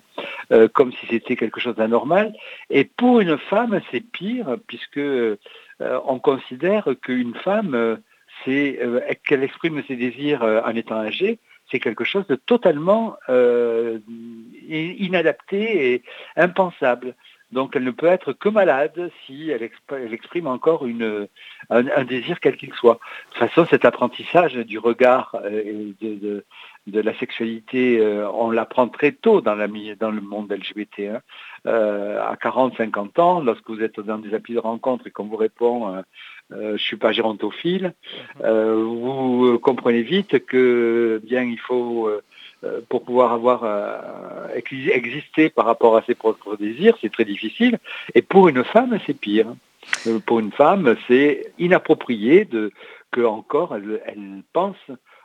[0.53, 2.35] euh, comme si c'était quelque chose d'anormal.
[2.71, 5.37] Et pour une femme, c'est pire, puisque euh,
[5.79, 7.97] on considère qu'une femme, euh,
[9.25, 11.39] qu'elle exprime ses désirs en étant âgée,
[11.71, 13.17] c'est quelque chose de totalement
[14.69, 16.03] inadapté et
[16.37, 17.15] impensable.
[17.53, 19.63] Donc elle ne peut être que malade si elle,
[20.13, 20.85] exprime encore
[21.71, 22.95] un, désir quel qu'il soit.
[22.95, 26.45] De toute façon, cet apprentissage du regard et de
[26.93, 31.01] la sexualité, euh, on l'apprend très tôt dans, la, dans le monde LGBT.
[31.01, 31.21] Hein.
[31.67, 35.25] Euh, à 40, 50 ans, lorsque vous êtes dans des applis de rencontre et qu'on
[35.25, 36.03] vous répond euh,
[36.51, 37.95] je ne suis pas gérontophile,
[38.39, 42.11] vous comprenez vite que bien il faut
[42.91, 43.65] pour pouvoir avoir
[44.55, 47.79] existé par rapport à ses propres désirs, c'est très difficile.
[48.15, 49.55] Et pour une femme, c'est pire.
[50.27, 52.73] Pour une femme, c'est inapproprié de
[53.11, 54.77] que encore elle, elle pense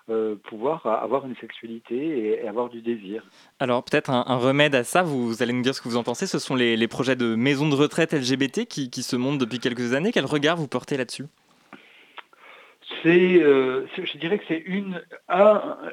[0.09, 3.23] euh, pouvoir avoir une sexualité et, avoir du désir.
[3.59, 6.25] Alors peut-être un, remède à ça, vous, allez nous dire ce que vous en pensez,
[6.27, 10.11] ce sont les, projets de maisons de retraite LGBT qui, se montent depuis quelques années.
[10.11, 11.25] Quel regard vous portez là-dessus?
[13.03, 15.01] C'est, euh, je dirais que c'est une,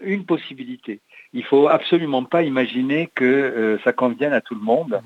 [0.02, 1.00] une possibilité.
[1.32, 5.00] Il faut absolument pas imaginer que euh, ça convienne à tout le monde.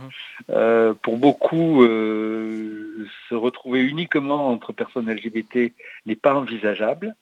[0.48, 0.94] Mhm.
[1.02, 5.72] pour beaucoup, se retrouver uniquement entre personnes LGBT
[6.06, 7.14] n'est pas envisageable.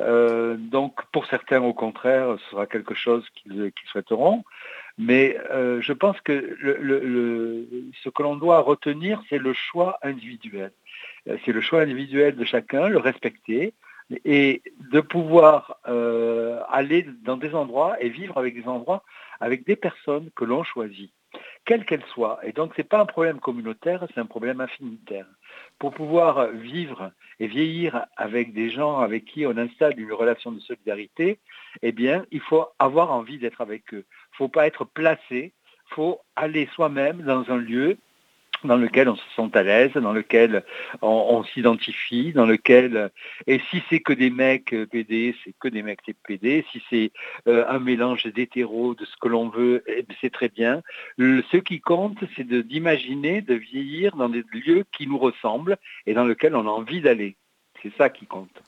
[0.00, 4.44] Euh, donc pour certains, au contraire, ce sera quelque chose qu'ils souhaiteront.
[4.96, 10.72] Mais euh, je pense que ce que l'on doit retenir, c'est le choix individuel.
[11.28, 13.74] Euh, c'est le choix individuel de chacun, le respecter
[14.24, 15.78] et de pouvoir
[16.70, 19.02] aller dans des endroits et vivre avec des endroits
[19.40, 21.10] avec des personnes que l'on choisit
[21.64, 22.38] quelle qu'elle soit.
[22.42, 25.26] Et donc, ce n'est pas un problème communautaire, c'est un problème affinitaire.
[25.84, 30.58] Pour pouvoir vivre et vieillir avec des gens avec qui on installe une relation de
[30.58, 31.38] solidarité,
[31.82, 34.06] eh bien, il faut avoir envie d'être avec eux.
[34.08, 35.52] Il ne faut pas être placé,
[35.90, 37.98] il faut aller soi-même dans un lieu
[38.64, 40.64] dans lequel on se sent à l'aise, dans lequel
[41.02, 43.10] on, s'identifie, dans lequel
[43.46, 46.64] et si c'est que des mecs euh, PD, c'est que des mecs PD.
[46.72, 47.12] Si c'est
[47.48, 50.82] euh, un mélange d'hétéros, de ce que l'on veut, eh ben, c'est très bien.
[51.18, 56.24] ce qui compte, c'est d'imaginer, de, vieillir dans des lieux qui nous ressemblent et dans
[56.24, 57.36] lesquels on a envie d'aller.
[57.82, 58.62] C'est ça qui compte.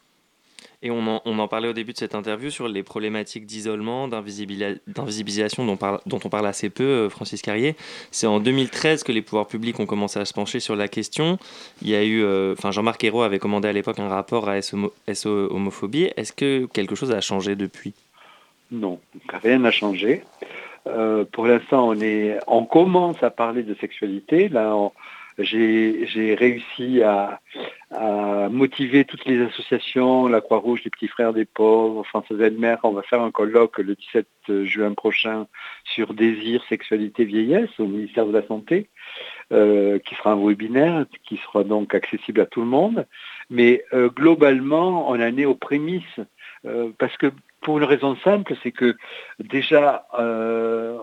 [0.82, 5.78] Et on en, parlait au début de cette interview sur les problématiques d'isolement, d'invisibilisation dont,
[6.24, 7.76] on parle assez peu, euh, Francis Carrier.
[8.10, 11.38] C'est en 2013 que les pouvoirs publics ont commencé à se pencher sur la question.
[11.82, 14.60] Il y a eu, euh, enfin Jean-Marc Ayrault avait commandé à l'époque un rapport à
[14.60, 14.92] SO,
[15.26, 16.10] homophobie.
[16.16, 17.94] Est-ce que quelque chose a changé depuis?
[18.70, 20.24] Non, rien n'a changé.
[20.86, 21.98] Euh, pour l'instant, on,
[22.46, 24.48] on commence à parler de sexualité.
[24.48, 24.92] Là, on,
[25.38, 27.40] j'ai réussi à,
[28.50, 32.76] motiver toutes les associations, la Croix-Rouge, les Petits Frères des Pauvres, Françoise Elmer.
[32.82, 35.46] On va faire un colloque le 17 juin prochain
[35.84, 38.88] sur désir, sexualité, vieillesse au ministère de la Santé,
[39.52, 43.06] euh, qui sera un webinaire, qui sera donc accessible à tout le monde.
[43.50, 46.20] Mais euh, globalement, on en est aux prémices,
[46.64, 47.30] euh, parce que
[47.66, 48.96] pour une raison simple, c'est que
[49.40, 50.96] déjà, euh,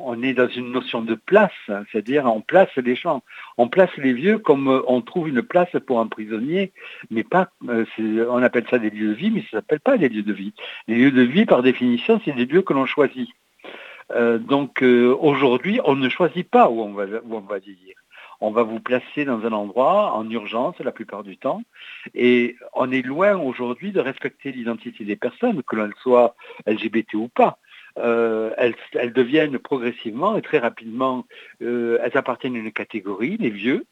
[0.00, 3.22] on est dans une notion de place, c'est-à-dire on place les gens,
[3.56, 6.72] on place les vieux comme euh, on trouve une place pour un prisonnier,
[7.12, 7.84] mais pas, euh,
[8.30, 10.32] on appelle ça des lieux de vie, mais ça ne s'appelle pas des lieux de
[10.32, 10.54] vie.
[10.88, 13.30] Les lieux de vie, par définition, c'est des lieux que l'on choisit.
[14.40, 17.94] donc aujourd'hui, on ne choisit pas où on va, où on va vieillir
[18.40, 21.62] on va vous placer dans un endroit en urgence la plupart du temps.
[22.14, 26.34] Et on est loin aujourd'hui de respecter l'identité des personnes, que l'on soit
[26.66, 27.58] LGBT ou pas.
[27.98, 31.26] Euh, elles, deviennent progressivement et très rapidement,
[31.62, 33.86] euh, elles appartiennent à une catégorie, les vieux,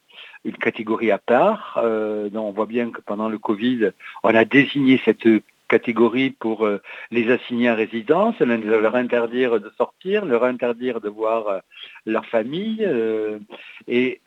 [0.45, 1.81] une catégorie à part.
[1.83, 3.91] Euh, on voit bien que pendant le Covid,
[4.23, 5.27] on a désigné cette
[5.69, 6.69] catégorie pour
[7.11, 11.61] les assigner à résidence, leur interdire de sortir, leur interdire de voir
[12.05, 12.89] leur famille.
[13.89, 14.21] et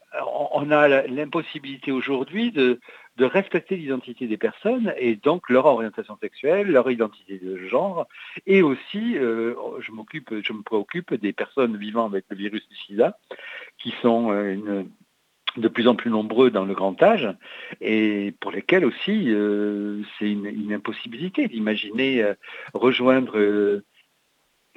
[0.53, 2.80] on a l'impossibilité aujourd'hui de,
[3.20, 8.07] respecter l'identité des personnes et donc leur orientation sexuelle, leur identité de genre,
[8.47, 12.78] et aussi, euh, je m'occupe, je me préoccupe des personnes vivant avec le virus du
[12.78, 13.18] SIDA,
[13.78, 14.84] qui sont euh,
[15.57, 17.28] de plus en plus nombreux dans le grand âge
[17.82, 22.26] et pour lesquels aussi euh, c'est une, impossibilité d'imaginer
[22.74, 23.82] rejoindre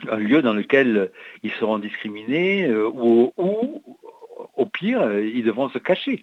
[0.09, 1.13] un lieu dans lequel
[1.45, 3.83] ils seront discriminés ou, ou
[4.55, 6.23] au pire, euh, ils devront se cacher.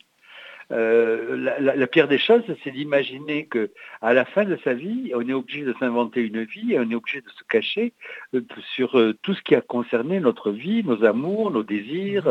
[0.72, 3.72] Euh, la, pire des choses, c'est d'imaginer que
[4.04, 6.88] à la fin de sa vie, on est obligé de s'inventer une vie et on
[6.92, 7.92] est obligé de se cacher
[8.36, 8.42] euh,
[8.76, 8.92] sur
[9.24, 12.26] tout ce qui a concerné notre vie, nos amours, nos désirs.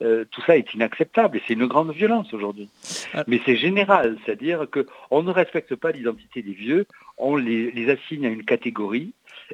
[0.00, 2.68] tout ça est inacceptable et c'est une grande violence aujourd'hui.
[3.14, 3.22] Ah.
[3.28, 6.86] Mais c'est général, c'est-à-dire qu'on ne respecte pas l'identité des vieux,
[7.18, 9.12] on les, les assigne à une catégorie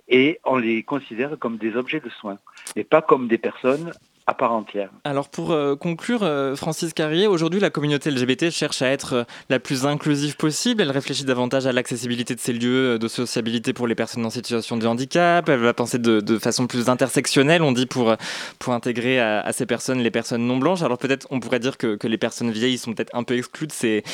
[0.09, 2.39] et on les considère comme des objets de soins
[2.77, 3.93] et pas comme des personnes
[4.29, 4.91] à part entière.
[5.05, 9.24] Alors pour euh, conclure, euh, Francis Carrier, aujourd'hui la communauté LGBT cherche à être euh,
[9.51, 10.83] la plus inclusive possible.
[10.83, 14.77] Elle réfléchit davantage à l'accessibilité de ces lieux de sociabilité pour les personnes en situation
[14.77, 15.49] de handicap.
[15.49, 18.14] Elle va penser de, façon plus intersectionnelle, on dit, pour,
[18.59, 20.83] pour intégrer à, ces personnes les personnes non blanches.
[20.83, 23.72] Alors peut-être on pourrait dire que, les personnes vieilles sont peut-être un peu exclues de
[23.72, 24.05] ces,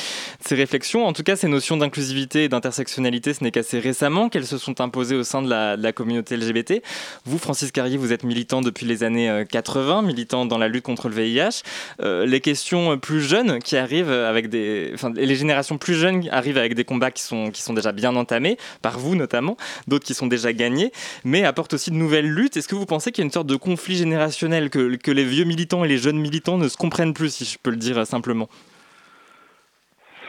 [0.41, 1.07] ces réflexions.
[1.07, 4.81] En tout cas, ces notions d'inclusivité et d'intersectionnalité, ce n'est qu'assez récemment qu'elles se sont
[4.81, 6.83] imposées au sein de la communauté LGBT.
[7.25, 11.09] Vous, Francis Carrier, vous êtes militant depuis les années 80 militants dans la lutte contre
[11.09, 11.63] le VIH.
[12.01, 16.59] Euh, les questions plus jeunes qui arrivent avec des, enfin, les générations plus jeunes arrivent
[16.59, 20.15] avec des combats qui sont qui sont déjà bien entamés par vous notamment, d'autres qui
[20.15, 20.93] sont déjà gagnés,
[21.25, 22.57] mais apportent aussi de nouvelles luttes.
[22.57, 25.25] Est-ce que vous pensez qu'il y a une sorte de conflit générationnel que, que les
[25.25, 28.07] vieux militants et les jeunes militants ne se comprennent plus, si je peux le dire
[28.07, 28.49] simplement?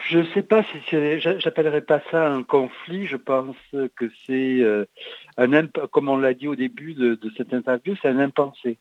[0.08, 0.78] Je ne sais pas si
[1.18, 3.06] j'appellerais pas ça un conflit.
[3.06, 3.56] Je pense
[3.96, 4.84] que c'est euh,
[5.38, 8.78] un comme on l'a dit au début de, de cette interview, c'est un impensé.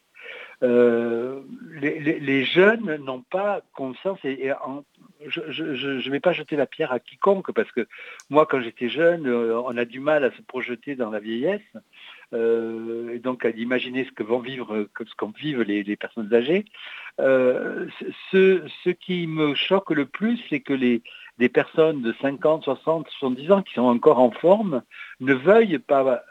[0.62, 1.42] Euh,
[1.82, 4.52] les, jeunes n'ont pas conscience et,
[5.26, 7.88] je ne vais pas jeter la pierre à quiconque parce que
[8.30, 11.62] moi quand j'étais jeune euh, on a du mal à se projeter dans la vieillesse
[12.34, 16.66] euh, et donc à imaginer ce que vont vivre ce qu'en vivent les, personnes âgées.
[17.18, 21.02] Ce, ce, qui me choque le plus c'est que les
[21.40, 24.84] des personnes de 50, 60, 70 ans qui sont encore en forme
[25.20, 26.24] ne veuillent pas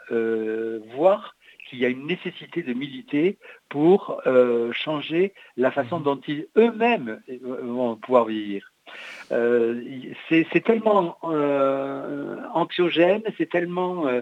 [0.95, 1.35] voir
[1.73, 7.19] qu'il y a une nécessité de militer pour euh, changer la façon dont ils eux-mêmes
[7.41, 8.71] vont pouvoir vieillir.
[9.31, 9.81] Euh,
[10.29, 14.21] c'est tellement euh, anxiogène, c'est tellement euh,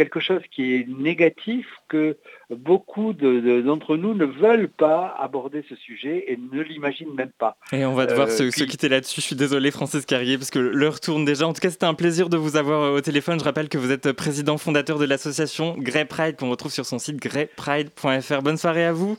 [0.00, 2.16] quelque chose qui est négatif que
[2.48, 7.58] beaucoup d'entre de, nous ne veulent pas aborder ce sujet et ne l'imaginent même pas.
[7.70, 8.52] Et on va devoir euh, se, puis...
[8.52, 9.20] se, quitter là-dessus.
[9.20, 11.46] Je suis désolé, Francis Carrier, parce que l'heure tourne déjà.
[11.46, 13.38] En tout cas, c'était un plaisir de vous avoir au téléphone.
[13.38, 16.98] Je rappelle que vous êtes président fondateur de l'association Grey Pride, qu'on retrouve sur son
[16.98, 18.40] site greypride.fr.
[18.42, 19.18] Bonne soirée à vous.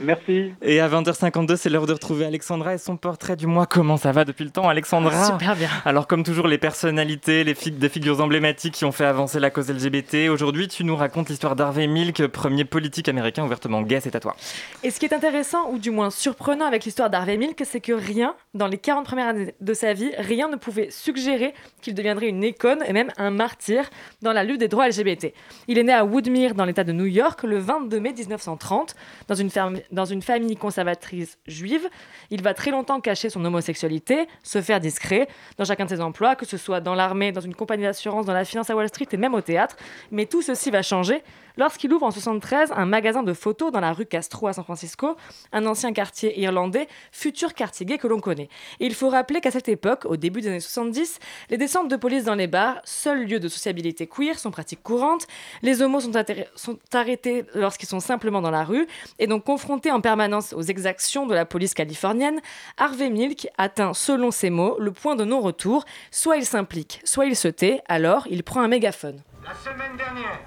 [0.00, 0.52] Merci.
[0.62, 3.66] Et à 20h52, c'est l'heure de retrouver Alexandra et son portrait du mois.
[3.66, 5.68] Comment ça va depuis le temps, Alexandra Super bien.
[5.84, 9.50] Alors, comme toujours, les personnalités, les fig des figures emblématiques qui ont fait avancer la
[9.50, 10.28] cause LGBT.
[10.30, 14.00] Aujourd'hui, tu nous racontes l'histoire d'Harvey Milk, premier politique américain ouvertement gay.
[14.00, 14.36] C'est à toi.
[14.82, 17.92] Et ce qui est intéressant, ou du moins surprenant avec l'histoire d'Harvey Milk, c'est que
[17.92, 22.28] rien, dans les 40 premières années de sa vie, rien ne pouvait suggérer qu'il deviendrait
[22.28, 23.88] une icône et même un martyr
[24.22, 25.32] dans la lutte des droits LGBT.
[25.68, 28.94] Il est né à Woodmere, dans l'état de New York, le 22 mai 1930,
[29.28, 31.88] dans une ferme dans une famille conservatrice juive.
[32.30, 35.28] Il va très longtemps cacher son homosexualité, se faire discret
[35.58, 38.32] dans chacun de ses emplois, que ce soit dans l'armée, dans une compagnie d'assurance, dans
[38.32, 39.76] la finance à Wall Street et même au théâtre.
[40.10, 41.22] Mais tout ceci va changer
[41.56, 45.16] lorsqu'il ouvre en 73 un magasin de photos dans la rue Castro à San Francisco,
[45.52, 48.48] un ancien quartier irlandais, futur quartier gay que l'on connaît.
[48.80, 51.18] Et il faut rappeler qu'à cette époque, au début des années 70,
[51.50, 55.26] les descentes de police dans les bars, seul lieu de sociabilité queer, sont pratiques courantes.
[55.62, 56.12] Les homos sont,
[56.54, 58.86] sont arrêtés lorsqu'ils sont simplement dans la rue
[59.18, 62.40] et donc confrontés en permanence aux exactions de la police californienne.
[62.76, 65.84] Harvey Milk atteint, selon ses mots, le point de non-retour.
[66.10, 69.22] Soit il s'implique, soit il se tait, alors il prend un mégaphone.
[69.44, 70.40] La semaine dernière,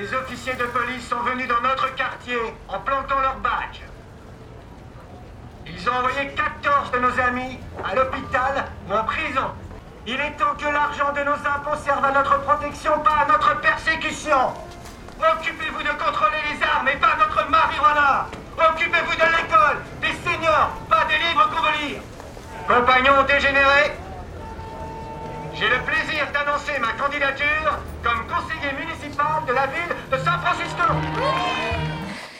[0.00, 2.38] les officiers de police sont venus dans notre quartier
[2.68, 3.82] en plantant leur badge.
[5.66, 9.52] Ils ont envoyé 14 de nos amis à l'hôpital ou en prison.
[10.06, 13.60] Il est temps que l'argent de nos impôts serve à notre protection, pas à notre
[13.60, 14.54] persécution.
[15.20, 18.26] Occupez-vous de contrôler les armes et pas notre marijuana.
[18.56, 22.00] Occupez-vous de l'école, des seniors, pas des livres qu'on veut lire.
[22.66, 23.92] Compagnons dégénérés,
[25.54, 31.50] j'ai le plaisir d'annoncer ma candidature comme conseiller municipal de la ville de San Francisco.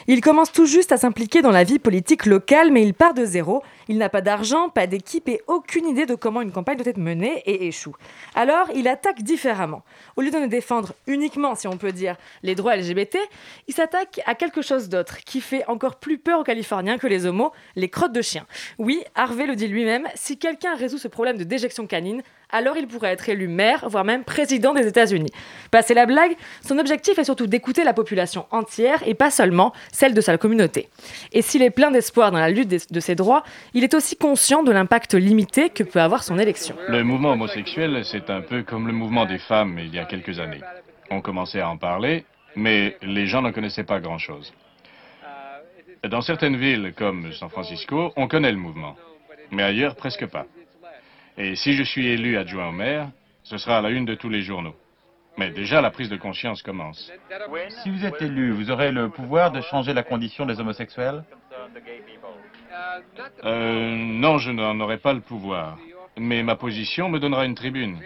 [0.06, 3.24] Il commence tout juste à s'impliquer dans la vie politique locale, mais il part de
[3.24, 3.62] zéro.
[3.86, 6.98] Il n'a pas d'argent, pas d'équipe et aucune idée de comment une campagne doit être
[6.98, 7.94] menée et échoue.
[8.34, 9.84] Alors, il attaque différemment.
[10.16, 13.18] Au lieu de ne défendre uniquement, si on peut dire, les droits LGBT,
[13.68, 17.24] il s'attaque à quelque chose d'autre qui fait encore plus peur aux Californiens que les
[17.24, 18.46] homos, les crottes de chiens.
[18.78, 22.22] Oui, Harvey le dit lui-même, si quelqu'un résout ce problème de déjection canine,
[22.53, 25.30] alors il pourrait être élu maire, voire même président des États-Unis.
[25.70, 26.36] Passer la blague,
[26.66, 30.88] son objectif est surtout d'écouter la population entière et pas seulement celle de sa communauté.
[31.32, 33.42] Et s'il est plein d'espoir dans la lutte de ses droits,
[33.74, 36.76] il est aussi conscient de l'impact limité que peut avoir son élection.
[36.88, 40.38] Le mouvement homosexuel, c'est un peu comme le mouvement des femmes il y a quelques
[40.38, 40.61] années.
[41.11, 42.24] On commençait à en parler,
[42.57, 44.53] mais les gens ne connaissaient pas grand-chose.
[46.09, 48.96] Dans certaines villes comme San Francisco, on connaît le mouvement,
[49.51, 50.46] mais ailleurs presque pas.
[51.41, 53.09] Et si je suis élu adjoint au maire,
[53.45, 54.74] ce sera à la une de tous les journaux.
[55.38, 57.11] Mais déjà, la prise de conscience commence.
[57.82, 61.24] Si vous êtes élu, vous aurez le pouvoir de changer la condition des homosexuels?
[63.45, 65.78] Euh, Non, je n'en aurai pas le pouvoir.
[66.18, 67.97] Mais ma position me donnera une tribune.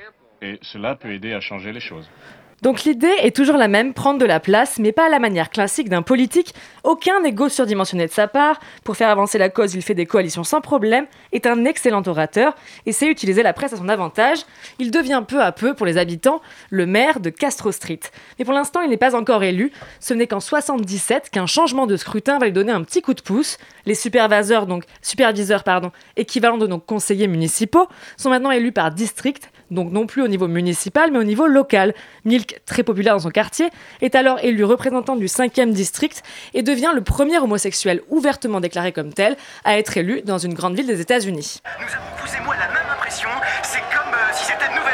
[0.41, 2.09] Et cela peut aider à changer les choses.
[2.65, 5.51] Donc l'idée est toujours la même, prendre de la place, mais pas à la manière
[5.51, 6.55] classique d'un politique.
[6.83, 8.59] Aucun égo surdimensionné de sa part.
[8.85, 12.55] Pour faire avancer la cause, il fait des coalitions sans problème, est un excellent orateur
[12.87, 14.47] et sait utiliser la presse à son avantage.
[14.79, 16.41] Il devient peu à peu, pour les habitants,
[16.71, 18.01] le maire de Castro Street.
[18.39, 19.71] Mais pour l'instant, il n'est pas encore élu.
[20.01, 23.21] Ce n'est qu'en 77 qu'un changement de scrutin va lui donner un petit coup de
[23.21, 23.59] pouce.
[23.85, 29.51] Les superviseurs, donc superviseurs, pardon, équivalents de nos conseillers municipaux, sont maintenant élus par district
[29.75, 31.95] donc non plus au niveau municipal, mais au niveau local.
[32.25, 33.69] Milk, très populaire dans son quartier,
[34.01, 36.23] est alors élu représentant du 5e district
[36.55, 40.75] et devient le premier homosexuel ouvertement déclaré comme tel à être élu dans une grande
[40.77, 41.61] ville des États-Unis.
[41.79, 43.29] Nous avons, vous et moi, la même impression.
[43.63, 44.94] C'est comme euh, si c'était le nouvel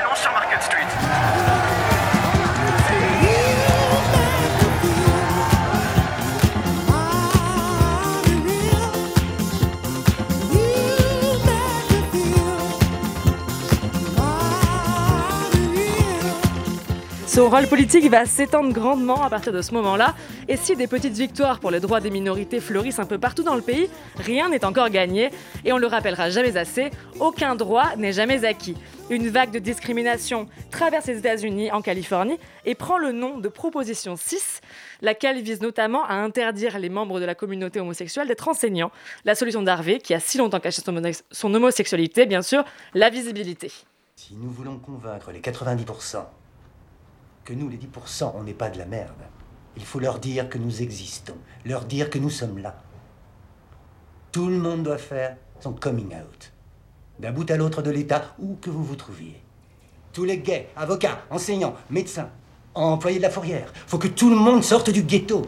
[17.32, 20.16] Son rôle politique va s'étendre grandement à partir de ce moment-là,
[20.48, 23.54] et si des petites victoires pour les droits des minorités fleurissent un peu partout dans
[23.54, 25.30] le pays, rien n'est encore gagné,
[25.64, 28.74] et on le rappellera jamais assez, aucun droit n'est jamais acquis.
[29.10, 34.16] Une vague de discrimination traverse les États-Unis en Californie et prend le nom de Proposition
[34.16, 34.60] 6,
[35.00, 38.90] laquelle vise notamment à interdire les membres de la communauté homosexuelle d'être enseignants.
[39.24, 41.00] La solution d'Harvey, qui a si longtemps caché son,
[41.30, 43.70] son homosexualité, bien sûr, la visibilité.
[44.16, 46.24] Si nous voulons convaincre les 90%
[47.44, 49.22] que nous, les 10%, on n'est pas de la merde,
[49.76, 52.82] il faut leur dire que nous existons, leur dire que nous sommes là.
[54.32, 56.52] Tout le monde doit faire son coming out,
[57.18, 59.40] d'un bout à l'autre de l'État, où que vous vous trouviez.
[60.12, 62.30] Tous les gays, avocats, enseignants, médecins,
[62.74, 65.46] employés de la fourrière, faut que tout le monde sorte du ghetto.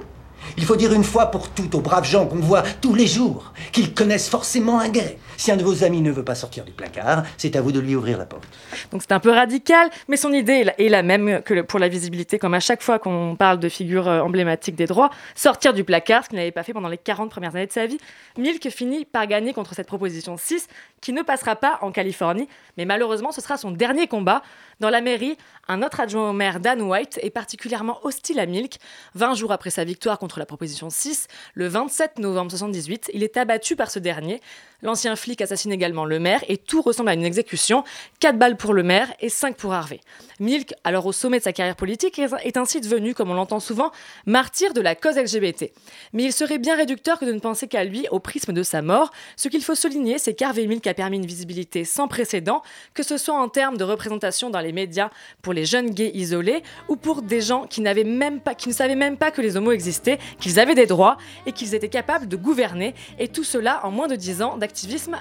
[0.57, 3.53] Il faut dire une fois pour toutes aux braves gens qu'on voit tous les jours
[3.73, 5.19] qu'ils connaissent forcément un gay.
[5.37, 7.81] Si un de vos amis ne veut pas sortir du placard, c'est à vous de
[7.81, 8.45] lui ouvrir la porte.
[8.93, 12.39] Donc c'est un peu radical, mais son idée est la- même que pour la visibilité,
[12.39, 16.25] comme à chaque fois qu'on parle de figures euh, emblématiques des droits, sortir du placard,
[16.25, 17.99] ce qu'il n'avait pas fait pendant les 40 premières années de sa vie.
[18.39, 20.69] Milk finit par gagner contre cette proposition 6,
[21.01, 24.43] qui ne passera pas en Californie, mais malheureusement ce sera son dernier combat.
[24.83, 28.79] Dans la mairie, un autre adjoint au maire, Dan White, est particulièrement hostile à Milk.
[29.15, 33.37] 20 jours après sa victoire contre la proposition 6, le 27 novembre 78, il est
[33.37, 34.41] abattu par ce dernier.
[34.83, 37.85] L'ancien flic assassine également le maire et tout ressemble à une exécution.
[38.21, 40.01] 4 balles pour le maire et 5 pour Harvey.
[40.41, 43.93] Milk, alors au sommet de sa carrière politique, est- ainsi devenu, comme on l'entend souvent,
[44.27, 45.73] martyr de la cause LGBT.
[46.13, 48.83] Mais il serait bien réducteur que de ne penser qu'à lui au prisme de sa
[48.83, 49.13] mort.
[49.37, 52.63] Ce qu'il faut souligner, c'est qu'Harvey Milk a permis une visibilité sans précédent,
[52.95, 55.11] que ce soit en termes de représentation dans les médias
[55.43, 58.97] pour les jeunes gays isolés ou pour des gens qui, même pas, qui ne savaient
[58.97, 61.17] même pas que les homos existaient, qu'ils avaient des droits
[61.47, 62.95] et qu'ils étaient capables de gouverner.
[63.21, 64.57] Et tout cela en moins de 10 ans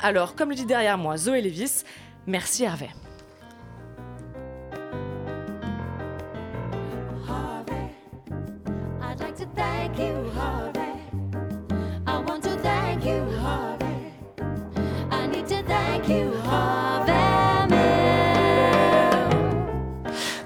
[0.01, 1.83] Alors, comme le dit derrière moi Zoé Levis,
[2.25, 2.89] merci Hervé.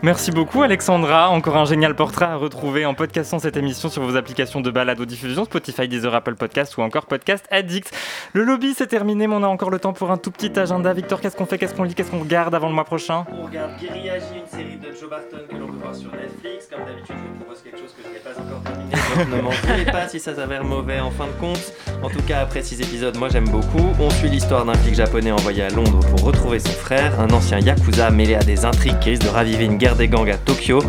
[0.05, 4.15] Merci beaucoup Alexandra, encore un génial portrait à retrouver en podcastant cette émission sur vos
[4.15, 7.91] applications de balade ou diffusion, Spotify, Deezer, Apple Podcast ou encore Podcast Addict.
[8.33, 10.93] Le lobby c'est terminé, mais on a encore le temps pour un tout petit agenda.
[10.93, 13.25] Victor, qu'est-ce qu'on fait, qu'est-ce qu'on lit, qu'est-ce qu'on regarde avant le mois prochain?
[13.31, 16.69] On regarde une série Joe Barton que l'on peut voir sur Netflix.
[16.71, 18.91] Comme d'habitude, je vous propose quelque chose que je n'ai pas encore terminé.
[19.17, 21.73] Donc ne m'en voulez pas si ça s'avère mauvais en fin de compte.
[22.01, 23.89] En tout cas, après 6 épisodes, moi j'aime beaucoup.
[23.99, 27.59] On suit l'histoire d'un flic japonais envoyé à Londres pour retrouver son frère, un ancien
[27.59, 30.81] yakuza mêlé à des intrigues qui risquent de raviver une guerre des gangs à Tokyo.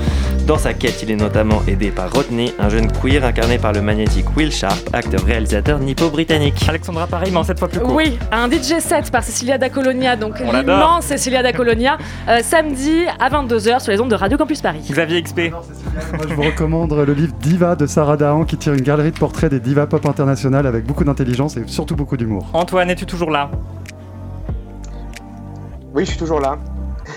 [0.47, 3.83] Dans sa quête, il est notamment aidé par Rodney, un jeune queer incarné par le
[3.83, 6.65] magnétique Will Sharp, acteur-réalisateur nippo-britannique.
[6.69, 7.97] Alexandra, pareil, mais en cette fois plus court.
[7.97, 11.99] Oui, un DJ set par Cecilia da Colonia, donc l'immense Cecilia da Colonia,
[12.29, 14.87] euh, samedi à 22h sur les ondes de Radio Campus Paris.
[14.91, 15.51] Xavier XP.
[15.51, 15.63] Moi,
[16.29, 19.51] je vous recommande le livre Diva de Sarah Dahan qui tire une galerie de portraits
[19.51, 22.47] des divas pop internationales avec beaucoup d'intelligence et surtout beaucoup d'humour.
[22.53, 23.51] Antoine, es-tu toujours là?
[25.95, 26.59] Oui, je suis toujours là.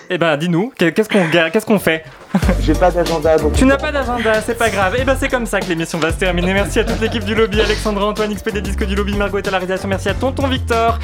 [0.09, 2.03] Eh ben, dis-nous, qu'est-ce qu'on qu'est-ce qu'on fait
[2.61, 3.53] J'ai pas d'agenda, donc.
[3.53, 4.95] Tu n'as pas d'agenda, c'est pas grave.
[4.99, 6.53] Et ben c'est comme ça que l'émission va se terminer.
[6.53, 9.47] Merci à toute l'équipe du lobby, Alexandra, Antoine, XP des disques du lobby, Margot est
[9.47, 9.87] à la réalisation.
[9.87, 10.99] Merci à Tonton Victor.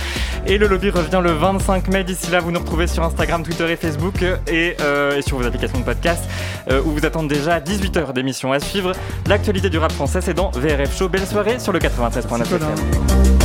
[0.46, 2.04] Et le lobby revient le 25 mai.
[2.04, 5.46] D'ici là, vous nous retrouvez sur Instagram, Twitter et Facebook et, euh, et sur vos
[5.46, 6.24] applications de podcast
[6.70, 8.92] euh, où vous attendent déjà 18h d'émission à suivre.
[9.28, 11.10] L'actualité du rap français, c'est dans VRF Show.
[11.10, 13.45] Belle soirée sur le 93.9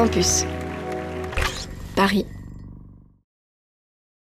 [0.00, 0.46] Campus.
[1.94, 2.24] Paris